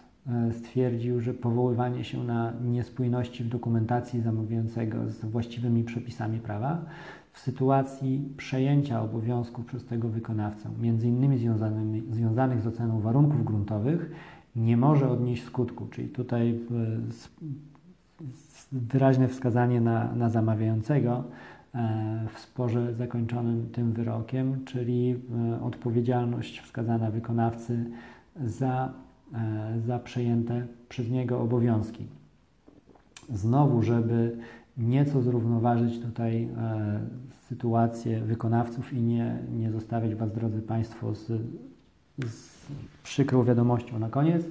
stwierdził, 0.51 1.21
że 1.21 1.33
powoływanie 1.33 2.03
się 2.03 2.23
na 2.23 2.53
niespójności 2.63 3.43
w 3.43 3.49
dokumentacji 3.49 4.21
zamawiającego 4.21 5.09
z 5.09 5.25
właściwymi 5.25 5.83
przepisami 5.83 6.39
prawa 6.39 6.85
w 7.39 7.41
sytuacji 7.41 8.33
przejęcia 8.37 9.01
obowiązków 9.01 9.65
przez 9.65 9.85
tego 9.85 10.09
wykonawcę, 10.09 10.69
innymi 11.03 11.37
związanych 12.11 12.61
z 12.61 12.67
oceną 12.67 12.99
warunków 12.99 13.45
gruntowych, 13.45 14.11
nie 14.55 14.77
może 14.77 15.09
odnieść 15.09 15.43
skutku. 15.43 15.87
Czyli 15.91 16.09
tutaj 16.09 16.59
wyraźne 18.71 19.27
wskazanie 19.27 19.81
na, 19.81 20.15
na 20.15 20.29
zamawiającego 20.29 21.23
e, 21.75 22.27
w 22.33 22.39
sporze 22.39 22.93
zakończonym 22.93 23.69
tym 23.71 23.91
wyrokiem, 23.91 24.65
czyli 24.65 25.15
e, 25.51 25.63
odpowiedzialność 25.63 26.59
wskazana 26.59 27.11
wykonawcy 27.11 27.85
za, 28.45 28.93
e, 29.33 29.79
za 29.87 29.99
przejęte 29.99 30.67
przez 30.89 31.09
niego 31.09 31.41
obowiązki. 31.41 32.05
Znowu, 33.33 33.81
żeby 33.81 34.37
nieco 34.77 35.21
zrównoważyć 35.21 36.01
tutaj 36.01 36.49
sytuację 37.47 38.21
wykonawców 38.21 38.93
i 38.93 39.01
nie, 39.01 39.37
nie 39.57 39.71
zostawiać 39.71 40.15
Was, 40.15 40.31
drodzy 40.33 40.61
Państwo, 40.61 41.15
z, 41.15 41.27
z 42.25 42.67
przykrą 43.03 43.43
wiadomością 43.43 43.99
na 43.99 44.09
koniec, 44.09 44.45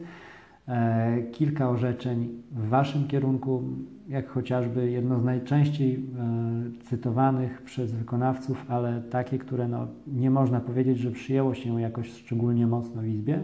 E, 0.69 1.23
kilka 1.33 1.71
orzeczeń 1.71 2.29
w 2.51 2.69
Waszym 2.69 3.09
kierunku, 3.09 3.63
jak 4.09 4.29
chociażby 4.29 4.91
jedno 4.91 5.21
z 5.21 5.25
najczęściej 5.25 5.95
e, 5.95 6.85
cytowanych 6.85 7.63
przez 7.63 7.93
wykonawców, 7.93 8.65
ale 8.69 9.03
takie, 9.11 9.39
które 9.39 9.69
no, 9.69 9.87
nie 10.07 10.31
można 10.31 10.61
powiedzieć, 10.61 10.99
że 10.99 11.11
przyjęło 11.11 11.55
się 11.55 11.81
jakoś 11.81 12.13
szczególnie 12.13 12.67
mocno 12.67 13.03
w 13.03 13.07
Izbie, 13.07 13.41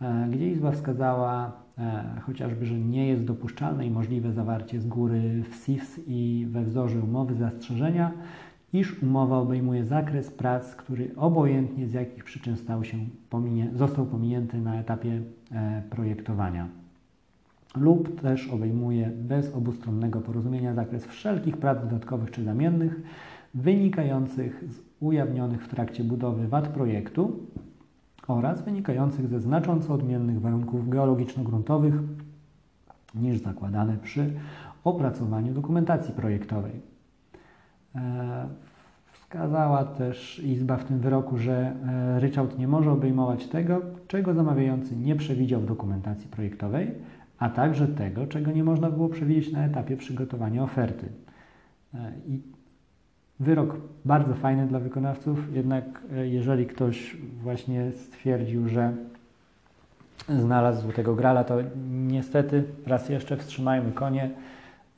e, 0.00 0.28
gdzie 0.30 0.50
Izba 0.50 0.70
wskazała 0.70 1.52
chociażby, 2.22 2.66
że 2.66 2.80
nie 2.80 3.08
jest 3.08 3.24
dopuszczalne 3.24 3.86
i 3.86 3.90
możliwe 3.90 4.32
zawarcie 4.32 4.80
z 4.80 4.86
góry 4.86 5.42
w 5.50 5.54
SIFS 5.54 6.00
i 6.06 6.46
we 6.50 6.64
wzorze 6.64 7.00
umowy 7.00 7.34
zastrzeżenia, 7.34 8.12
iż 8.72 9.02
umowa 9.02 9.38
obejmuje 9.38 9.84
zakres 9.84 10.30
prac, 10.30 10.74
który 10.74 11.10
obojętnie 11.16 11.86
z 11.88 11.92
jakich 11.92 12.24
przyczyn 12.24 12.56
stał 12.56 12.84
się, 12.84 12.98
pominie, 13.30 13.70
został 13.74 14.06
pominięty 14.06 14.58
na 14.58 14.80
etapie 14.80 15.22
e, 15.52 15.82
projektowania. 15.90 16.68
Lub 17.76 18.20
też 18.20 18.48
obejmuje 18.48 19.10
bez 19.14 19.54
obustronnego 19.54 20.20
porozumienia 20.20 20.74
zakres 20.74 21.06
wszelkich 21.06 21.56
prac 21.56 21.80
dodatkowych 21.80 22.30
czy 22.30 22.44
zamiennych 22.44 23.00
wynikających 23.54 24.64
z 24.68 24.80
ujawnionych 25.00 25.64
w 25.64 25.68
trakcie 25.68 26.04
budowy 26.04 26.48
wad 26.48 26.68
projektu 26.68 27.46
oraz 28.28 28.62
wynikających 28.62 29.28
ze 29.28 29.40
znacząco 29.40 29.94
odmiennych 29.94 30.40
warunków 30.40 30.88
geologiczno-gruntowych 30.88 31.94
niż 33.14 33.38
zakładane 33.38 33.96
przy 33.96 34.32
opracowaniu 34.84 35.54
dokumentacji 35.54 36.14
projektowej. 36.14 36.80
E, 37.94 38.48
wskazała 39.12 39.84
też 39.84 40.38
Izba 40.38 40.76
w 40.76 40.84
tym 40.84 40.98
wyroku, 40.98 41.38
że 41.38 41.72
e, 41.86 42.20
ryczałt 42.20 42.58
nie 42.58 42.68
może 42.68 42.92
obejmować 42.92 43.46
tego, 43.46 43.80
czego 44.08 44.34
zamawiający 44.34 44.96
nie 44.96 45.16
przewidział 45.16 45.60
w 45.60 45.66
dokumentacji 45.66 46.28
projektowej, 46.28 46.90
a 47.38 47.48
także 47.48 47.88
tego, 47.88 48.26
czego 48.26 48.52
nie 48.52 48.64
można 48.64 48.90
było 48.90 49.08
przewidzieć 49.08 49.52
na 49.52 49.64
etapie 49.64 49.96
przygotowania 49.96 50.62
oferty. 50.62 51.08
E, 51.94 52.12
I 52.26 52.53
wyrok 53.40 53.76
bardzo 54.04 54.34
fajny 54.34 54.66
dla 54.66 54.78
wykonawców, 54.78 55.54
jednak 55.54 55.84
jeżeli 56.24 56.66
ktoś 56.66 57.16
właśnie 57.42 57.92
stwierdził, 57.92 58.68
że 58.68 58.92
znalazł 60.28 60.82
złotego 60.82 61.14
grala, 61.14 61.44
to 61.44 61.54
niestety 61.90 62.64
raz 62.86 63.08
jeszcze 63.08 63.36
wstrzymajmy 63.36 63.92
konie. 63.92 64.30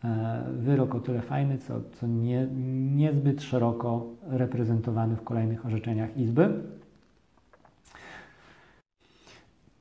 E, 0.05 0.43
wyrok 0.57 0.95
o 0.95 1.01
tyle 1.01 1.21
fajny, 1.21 1.59
co, 1.59 1.81
co 1.93 2.07
nie, 2.07 2.47
niezbyt 2.97 3.43
szeroko 3.43 4.07
reprezentowany 4.23 5.17
w 5.17 5.25
kolejnych 5.25 5.67
orzeczeniach 5.67 6.17
Izby. 6.17 6.49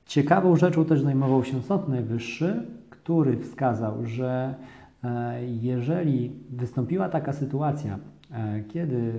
Ciekawą 0.05 0.55
rzeczą 0.55 0.85
też 0.85 1.01
zajmował 1.01 1.43
się 1.43 1.61
Sąd 1.61 1.87
Najwyższy, 1.89 2.65
który 2.89 3.37
wskazał, 3.37 4.05
że 4.05 4.55
e, 5.03 5.45
jeżeli 5.45 6.31
wystąpiła 6.49 7.09
taka 7.09 7.33
sytuacja, 7.33 7.93
e, 7.93 7.99
kiedy 8.67 9.11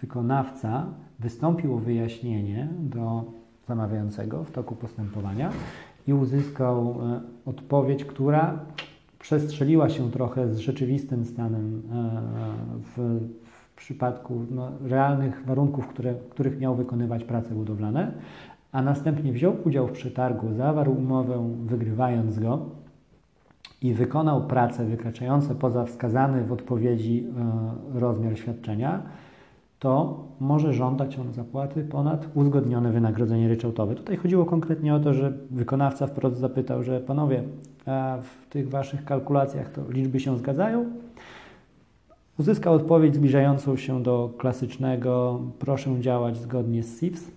wykonawca 0.00 0.86
wystąpił 1.18 1.74
o 1.74 1.78
wyjaśnienie 1.78 2.68
do 2.80 3.24
zamawiającego 3.68 4.44
w 4.44 4.50
toku 4.50 4.76
postępowania 4.76 5.50
i 6.06 6.12
uzyskał 6.12 6.98
odpowiedź, 7.46 8.04
która 8.04 8.58
przestrzeliła 9.18 9.88
się 9.88 10.10
trochę 10.10 10.54
z 10.54 10.58
rzeczywistym 10.58 11.24
stanem 11.24 11.82
e, 11.92 12.10
w, 12.80 13.20
w 13.42 13.76
przypadku 13.76 14.46
no, 14.50 14.72
realnych 14.80 15.44
warunków, 15.46 15.88
które, 15.88 16.14
których 16.30 16.58
miał 16.60 16.74
wykonywać 16.74 17.24
prace 17.24 17.54
budowlane, 17.54 18.12
a 18.72 18.82
następnie 18.82 19.32
wziął 19.32 19.56
udział 19.64 19.86
w 19.86 19.92
przetargu, 19.92 20.52
zawarł 20.52 20.92
umowę, 20.92 21.54
wygrywając 21.64 22.38
go 22.38 22.66
i 23.82 23.94
wykonał 23.94 24.46
prace 24.46 24.84
wykraczające 24.84 25.54
poza 25.54 25.84
wskazany 25.84 26.44
w 26.44 26.52
odpowiedzi 26.52 27.26
e, 27.94 28.00
rozmiar 28.00 28.38
świadczenia, 28.38 29.02
to 29.78 30.24
może 30.40 30.72
żądać 30.72 31.18
on 31.18 31.32
zapłaty 31.32 31.84
ponad 31.84 32.28
uzgodnione 32.34 32.92
wynagrodzenie 32.92 33.48
ryczałtowe. 33.48 33.94
Tutaj 33.94 34.16
chodziło 34.16 34.44
konkretnie 34.44 34.94
o 34.94 35.00
to, 35.00 35.14
że 35.14 35.32
wykonawca 35.50 36.06
wprost 36.06 36.36
zapytał, 36.36 36.82
że 36.82 37.00
panowie, 37.00 37.42
w 38.22 38.48
tych 38.50 38.70
waszych 38.70 39.04
kalkulacjach 39.04 39.72
to 39.72 39.90
liczby 39.90 40.20
się 40.20 40.38
zgadzają? 40.38 40.84
Uzyskał 42.38 42.74
odpowiedź 42.74 43.14
zbliżającą 43.14 43.76
się 43.76 44.02
do 44.02 44.30
klasycznego 44.38 45.40
proszę 45.58 46.00
działać 46.00 46.36
zgodnie 46.36 46.82
z 46.82 47.00
SIPS. 47.00 47.30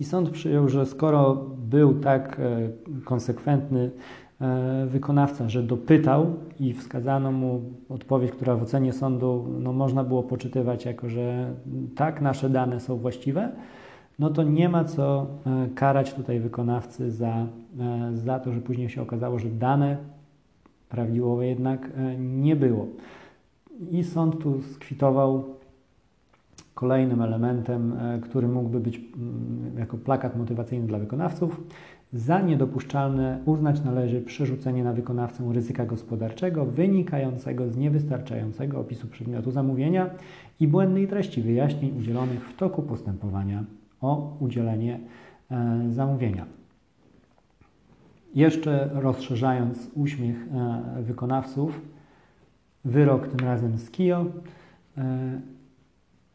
I 0.00 0.04
sąd 0.04 0.30
przyjął, 0.30 0.68
że 0.68 0.86
skoro 0.86 1.34
był 1.58 2.00
tak 2.00 2.40
e, 2.40 2.68
konsekwentny 3.04 3.90
wykonawca, 4.86 5.48
że 5.48 5.62
dopytał 5.62 6.34
i 6.60 6.72
wskazano 6.72 7.32
mu 7.32 7.62
odpowiedź, 7.88 8.30
która 8.30 8.56
w 8.56 8.62
ocenie 8.62 8.92
sądu 8.92 9.46
no, 9.60 9.72
można 9.72 10.04
było 10.04 10.22
poczytywać 10.22 10.84
jako, 10.84 11.08
że 11.08 11.54
tak, 11.96 12.20
nasze 12.20 12.50
dane 12.50 12.80
są 12.80 12.96
właściwe, 12.96 13.52
no 14.18 14.30
to 14.30 14.42
nie 14.42 14.68
ma 14.68 14.84
co 14.84 15.26
e, 15.46 15.68
karać 15.74 16.14
tutaj 16.14 16.40
wykonawcy 16.40 17.10
za, 17.10 17.46
e, 17.80 18.10
za 18.14 18.38
to, 18.40 18.52
że 18.52 18.60
później 18.60 18.88
się 18.88 19.02
okazało, 19.02 19.38
że 19.38 19.48
dane 19.48 19.96
prawidłowe 20.88 21.46
jednak 21.46 21.90
nie 22.18 22.56
było. 22.56 22.86
I 23.90 24.04
sąd 24.04 24.38
tu 24.38 24.62
skwitował 24.62 25.44
kolejnym 26.74 27.22
elementem, 27.22 27.96
który 28.22 28.48
mógłby 28.48 28.80
być 28.80 28.96
mm, 28.96 29.78
jako 29.78 29.96
plakat 29.96 30.36
motywacyjny 30.36 30.86
dla 30.86 30.98
wykonawców. 30.98 31.60
Za 32.12 32.40
niedopuszczalne 32.40 33.38
uznać 33.44 33.84
należy 33.84 34.20
przerzucenie 34.20 34.84
na 34.84 34.92
wykonawcę 34.92 35.52
ryzyka 35.52 35.86
gospodarczego 35.86 36.64
wynikającego 36.66 37.70
z 37.70 37.76
niewystarczającego 37.76 38.80
opisu 38.80 39.08
przedmiotu 39.08 39.50
zamówienia 39.50 40.10
i 40.60 40.68
błędnej 40.68 41.08
treści 41.08 41.42
wyjaśnień 41.42 41.98
udzielonych 41.98 42.48
w 42.48 42.56
toku 42.56 42.82
postępowania 42.82 43.64
o 44.00 44.36
udzielenie 44.40 45.00
e, 45.50 45.82
zamówienia. 45.90 46.46
Jeszcze 48.34 48.90
rozszerzając 48.92 49.90
uśmiech 49.94 50.36
e, 50.36 51.02
wykonawców, 51.02 51.80
wyrok 52.84 53.28
tym 53.28 53.46
razem 53.46 53.78
z 53.78 53.90
KIO 53.90 54.26
e, 54.96 55.40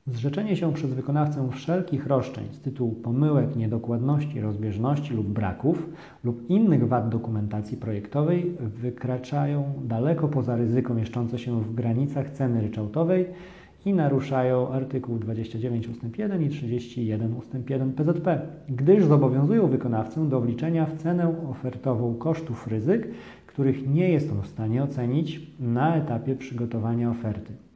Zrzeczenie 0.07 0.55
się 0.55 0.73
przez 0.73 0.93
wykonawcę 0.93 1.49
wszelkich 1.51 2.07
roszczeń 2.07 2.43
z 2.51 2.59
tytułu 2.59 2.91
pomyłek, 2.91 3.55
niedokładności, 3.55 4.41
rozbieżności 4.41 5.13
lub 5.13 5.27
braków 5.27 5.89
lub 6.23 6.49
innych 6.49 6.87
wad 6.87 7.09
dokumentacji 7.09 7.77
projektowej 7.77 8.57
wykraczają 8.59 9.73
daleko 9.83 10.27
poza 10.27 10.55
ryzyko 10.55 10.93
mieszczące 10.93 11.39
się 11.39 11.61
w 11.61 11.75
granicach 11.75 12.29
ceny 12.29 12.61
ryczałtowej 12.61 13.25
i 13.85 13.93
naruszają 13.93 14.69
artykuł 14.69 15.19
29 15.19 15.87
ust. 15.87 16.01
1 16.17 16.43
i 16.43 16.49
31 16.49 17.33
ust. 17.33 17.53
1 17.69 17.93
PZP, 17.93 18.41
gdyż 18.69 19.05
zobowiązują 19.05 19.67
wykonawcę 19.67 20.29
do 20.29 20.41
wliczenia 20.41 20.85
w 20.85 20.97
cenę 20.97 21.35
ofertową 21.49 22.15
kosztów 22.15 22.67
ryzyk, 22.67 23.07
których 23.47 23.89
nie 23.89 24.09
jest 24.09 24.31
on 24.31 24.41
w 24.41 24.47
stanie 24.47 24.83
ocenić 24.83 25.41
na 25.59 25.95
etapie 25.95 26.35
przygotowania 26.35 27.09
oferty. 27.09 27.66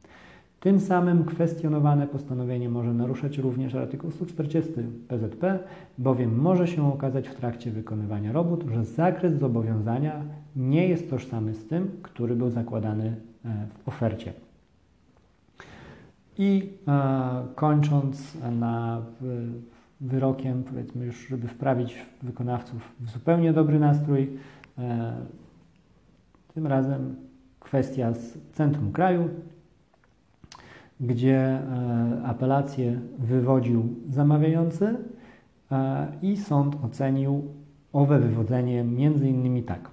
Tym 0.62 0.80
samym 0.80 1.24
kwestionowane 1.24 2.06
postanowienie 2.06 2.68
może 2.68 2.94
naruszać 2.94 3.38
również 3.38 3.74
artykuł 3.74 4.10
140 4.10 4.72
PZP, 5.08 5.58
bowiem 5.98 6.40
może 6.40 6.68
się 6.68 6.92
okazać 6.92 7.28
w 7.28 7.34
trakcie 7.34 7.70
wykonywania 7.70 8.32
robót, 8.32 8.64
że 8.74 8.84
zakres 8.84 9.38
zobowiązania 9.38 10.24
nie 10.56 10.88
jest 10.88 11.10
tożsamy 11.10 11.54
z 11.54 11.66
tym, 11.66 11.90
który 12.02 12.36
był 12.36 12.50
zakładany 12.50 13.16
e, 13.44 13.66
w 13.84 13.88
ofercie. 13.88 14.32
I 16.38 16.70
e, 16.88 17.46
kończąc 17.54 18.34
na 18.50 19.02
wyrokiem, 20.00 20.62
powiedzmy 20.62 21.06
już, 21.06 21.28
żeby 21.28 21.48
wprawić 21.48 22.06
wykonawców 22.22 22.92
w 23.00 23.10
zupełnie 23.10 23.52
dobry 23.52 23.78
nastrój. 23.78 24.36
E, 24.78 25.16
tym 26.54 26.66
razem 26.66 27.16
kwestia 27.60 28.14
z 28.14 28.38
centrum 28.52 28.92
kraju, 28.92 29.28
gdzie 31.00 31.38
e, 31.38 32.22
apelację 32.24 33.00
wywodził 33.18 33.88
zamawiający 34.08 34.96
i 36.22 36.36
sąd 36.36 36.76
ocenił 36.84 37.42
owe 37.92 38.18
wywodzenie 38.18 38.84
między 38.84 39.28
innymi 39.28 39.62
tak. 39.62 39.90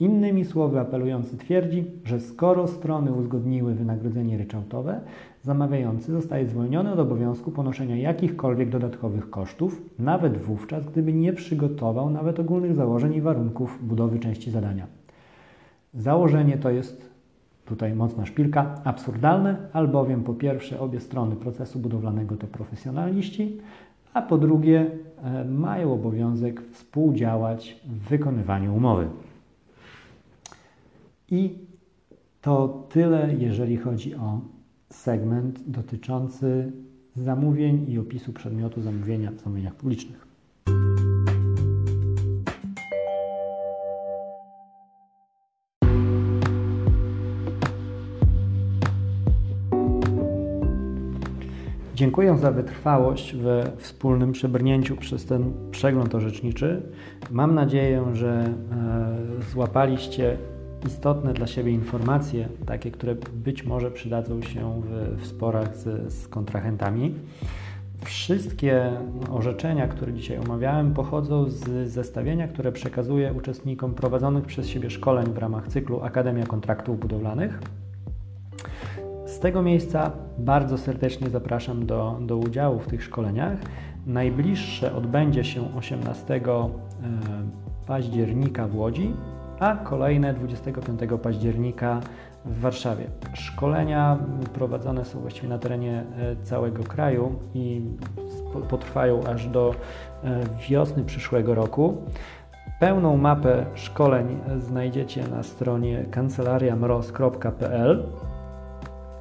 Innymi 0.00 0.44
słowy 0.44 0.80
apelujący 0.80 1.36
twierdzi, 1.36 1.84
że 2.04 2.20
skoro 2.20 2.68
strony 2.68 3.12
uzgodniły 3.12 3.74
wynagrodzenie 3.74 4.38
ryczałtowe, 4.38 5.00
zamawiający 5.42 6.12
zostaje 6.12 6.46
zwolniony 6.46 6.92
od 6.92 6.98
obowiązku 6.98 7.50
ponoszenia 7.50 7.96
jakichkolwiek 7.96 8.70
dodatkowych 8.70 9.30
kosztów, 9.30 9.82
nawet 9.98 10.38
wówczas, 10.38 10.86
gdyby 10.86 11.12
nie 11.12 11.32
przygotował 11.32 12.10
nawet 12.10 12.40
ogólnych 12.40 12.74
założeń 12.74 13.14
i 13.14 13.20
warunków 13.20 13.78
budowy 13.82 14.18
części 14.18 14.50
zadania. 14.50 14.86
Założenie 15.94 16.58
to 16.58 16.70
jest, 16.70 17.11
tutaj 17.72 17.94
mocna 17.94 18.26
szpilka, 18.26 18.74
absurdalne, 18.84 19.56
albowiem 19.72 20.22
po 20.22 20.34
pierwsze 20.34 20.80
obie 20.80 21.00
strony 21.00 21.36
procesu 21.36 21.78
budowlanego 21.78 22.36
to 22.36 22.46
profesjonaliści, 22.46 23.60
a 24.14 24.22
po 24.22 24.38
drugie 24.38 24.90
e, 25.22 25.44
mają 25.44 25.92
obowiązek 25.92 26.62
współdziałać 26.72 27.80
w 27.86 28.08
wykonywaniu 28.08 28.74
umowy. 28.74 29.08
I 31.30 31.58
to 32.40 32.86
tyle, 32.90 33.34
jeżeli 33.38 33.76
chodzi 33.76 34.14
o 34.14 34.40
segment 34.90 35.70
dotyczący 35.70 36.72
zamówień 37.16 37.90
i 37.90 37.98
opisu 37.98 38.32
przedmiotu 38.32 38.82
zamówienia 38.82 39.30
w 39.30 39.40
zamówieniach 39.40 39.74
publicznych. 39.74 40.21
Dziękuję 52.02 52.38
za 52.38 52.50
wytrwałość 52.50 53.34
we 53.34 53.72
wspólnym 53.76 54.32
przebrnięciu 54.32 54.96
przez 54.96 55.24
ten 55.26 55.52
przegląd 55.70 56.14
orzeczniczy. 56.14 56.82
Mam 57.30 57.54
nadzieję, 57.54 58.04
że 58.12 58.30
e, 58.30 59.42
złapaliście 59.52 60.36
istotne 60.86 61.34
dla 61.34 61.46
siebie 61.46 61.72
informacje, 61.72 62.48
takie, 62.66 62.90
które 62.90 63.14
być 63.34 63.64
może 63.64 63.90
przydadzą 63.90 64.42
się 64.42 64.82
w, 64.82 65.20
w 65.22 65.26
sporach 65.26 65.76
z, 65.76 66.12
z 66.12 66.28
kontrahentami. 66.28 67.14
Wszystkie 68.04 68.90
orzeczenia, 69.30 69.88
które 69.88 70.12
dzisiaj 70.12 70.38
omawiałem, 70.38 70.94
pochodzą 70.94 71.50
z 71.50 71.88
zestawienia, 71.88 72.48
które 72.48 72.72
przekazuję 72.72 73.32
uczestnikom 73.32 73.94
prowadzonych 73.94 74.44
przez 74.44 74.68
siebie 74.68 74.90
szkoleń 74.90 75.26
w 75.26 75.38
ramach 75.38 75.68
cyklu 75.68 76.02
Akademia 76.02 76.46
Kontraktów 76.46 77.00
Budowlanych. 77.00 77.58
Z 79.32 79.38
tego 79.38 79.62
miejsca 79.62 80.10
bardzo 80.38 80.78
serdecznie 80.78 81.30
zapraszam 81.30 81.86
do, 81.86 82.18
do 82.20 82.36
udziału 82.36 82.78
w 82.78 82.86
tych 82.86 83.04
szkoleniach. 83.04 83.58
Najbliższe 84.06 84.94
odbędzie 84.94 85.44
się 85.44 85.76
18 85.76 86.34
e, 86.34 86.40
października 87.86 88.68
w 88.68 88.76
Łodzi, 88.76 89.14
a 89.60 89.76
kolejne 89.76 90.34
25 90.34 91.00
października 91.22 92.00
w 92.44 92.60
Warszawie. 92.60 93.04
Szkolenia 93.34 94.18
prowadzone 94.54 95.04
są 95.04 95.20
właściwie 95.20 95.48
na 95.48 95.58
terenie 95.58 96.04
e, 96.18 96.36
całego 96.42 96.82
kraju 96.84 97.34
i 97.54 97.82
potrwają 98.68 99.24
aż 99.24 99.48
do 99.48 99.74
e, 100.24 100.40
wiosny 100.68 101.04
przyszłego 101.04 101.54
roku. 101.54 101.96
Pełną 102.80 103.16
mapę 103.16 103.66
szkoleń 103.74 104.38
znajdziecie 104.58 105.28
na 105.28 105.42
stronie 105.42 106.04
kancelariamroz.pl 106.10 108.06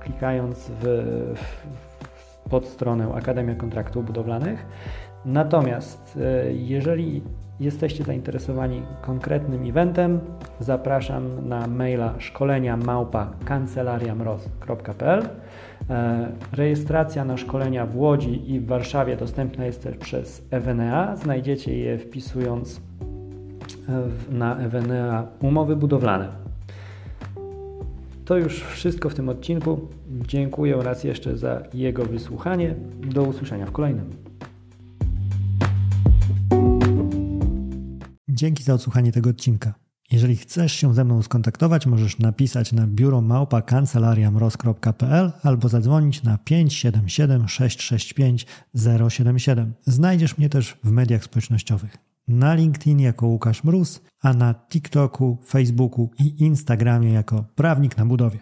klikając 0.03 0.71
w, 0.81 0.83
w, 1.35 2.49
pod 2.49 2.65
stronę 2.65 3.13
Akademia 3.13 3.55
Kontraktów 3.55 4.05
Budowlanych. 4.05 4.65
Natomiast 5.25 6.19
e, 6.21 6.53
jeżeli 6.53 7.21
jesteście 7.59 8.03
zainteresowani 8.03 8.81
konkretnym 9.01 9.69
eventem, 9.69 10.19
zapraszam 10.59 11.49
na 11.49 11.67
maila 11.67 12.13
szkolenia 12.19 12.77
małpa 12.77 13.31
kancelariamroz.pl. 13.45 15.23
E, 15.89 16.27
rejestracja 16.53 17.25
na 17.25 17.37
szkolenia 17.37 17.85
w 17.85 17.97
Łodzi 17.97 18.53
i 18.53 18.59
w 18.59 18.67
Warszawie 18.67 19.17
dostępna 19.17 19.65
jest 19.65 19.83
też 19.83 19.97
przez 19.97 20.47
Evenea. 20.51 21.15
Znajdziecie 21.15 21.77
je 21.77 21.97
wpisując 21.97 22.81
na 24.29 24.57
Evenea 24.57 25.27
umowy 25.41 25.75
budowlane. 25.75 26.40
To 28.32 28.38
już 28.38 28.63
wszystko 28.63 29.09
w 29.09 29.13
tym 29.13 29.29
odcinku. 29.29 29.88
Dziękuję 30.27 30.75
raz 30.84 31.03
jeszcze 31.03 31.38
za 31.38 31.63
jego 31.73 32.05
wysłuchanie. 32.05 32.75
Do 32.95 33.23
usłyszenia 33.23 33.65
w 33.65 33.71
kolejnym. 33.71 34.09
Dzięki 38.29 38.63
za 38.63 38.73
odsłuchanie 38.73 39.11
tego 39.11 39.29
odcinka. 39.29 39.73
Jeżeli 40.11 40.36
chcesz 40.36 40.73
się 40.73 40.93
ze 40.93 41.05
mną 41.05 41.21
skontaktować, 41.21 41.86
możesz 41.86 42.19
napisać 42.19 42.73
na 42.73 42.88
biuro 42.88 43.21
małpa 43.21 43.61
kancelariamroz.pl 43.61 45.32
albo 45.43 45.69
zadzwonić 45.69 46.23
na 46.23 46.38
577 46.38 47.47
665 47.47 48.45
077. 49.09 49.73
Znajdziesz 49.86 50.38
mnie 50.38 50.49
też 50.49 50.77
w 50.84 50.91
mediach 50.91 51.23
społecznościowych. 51.23 52.11
Na 52.32 52.53
LinkedIn 52.53 52.99
jako 52.99 53.27
Łukasz 53.27 53.63
Mróz, 53.63 54.01
a 54.21 54.34
na 54.34 54.53
TikToku, 54.53 55.38
Facebooku 55.45 56.09
i 56.19 56.43
Instagramie 56.45 57.13
jako 57.13 57.45
Prawnik 57.55 57.97
na 57.97 58.05
Budowie. 58.05 58.39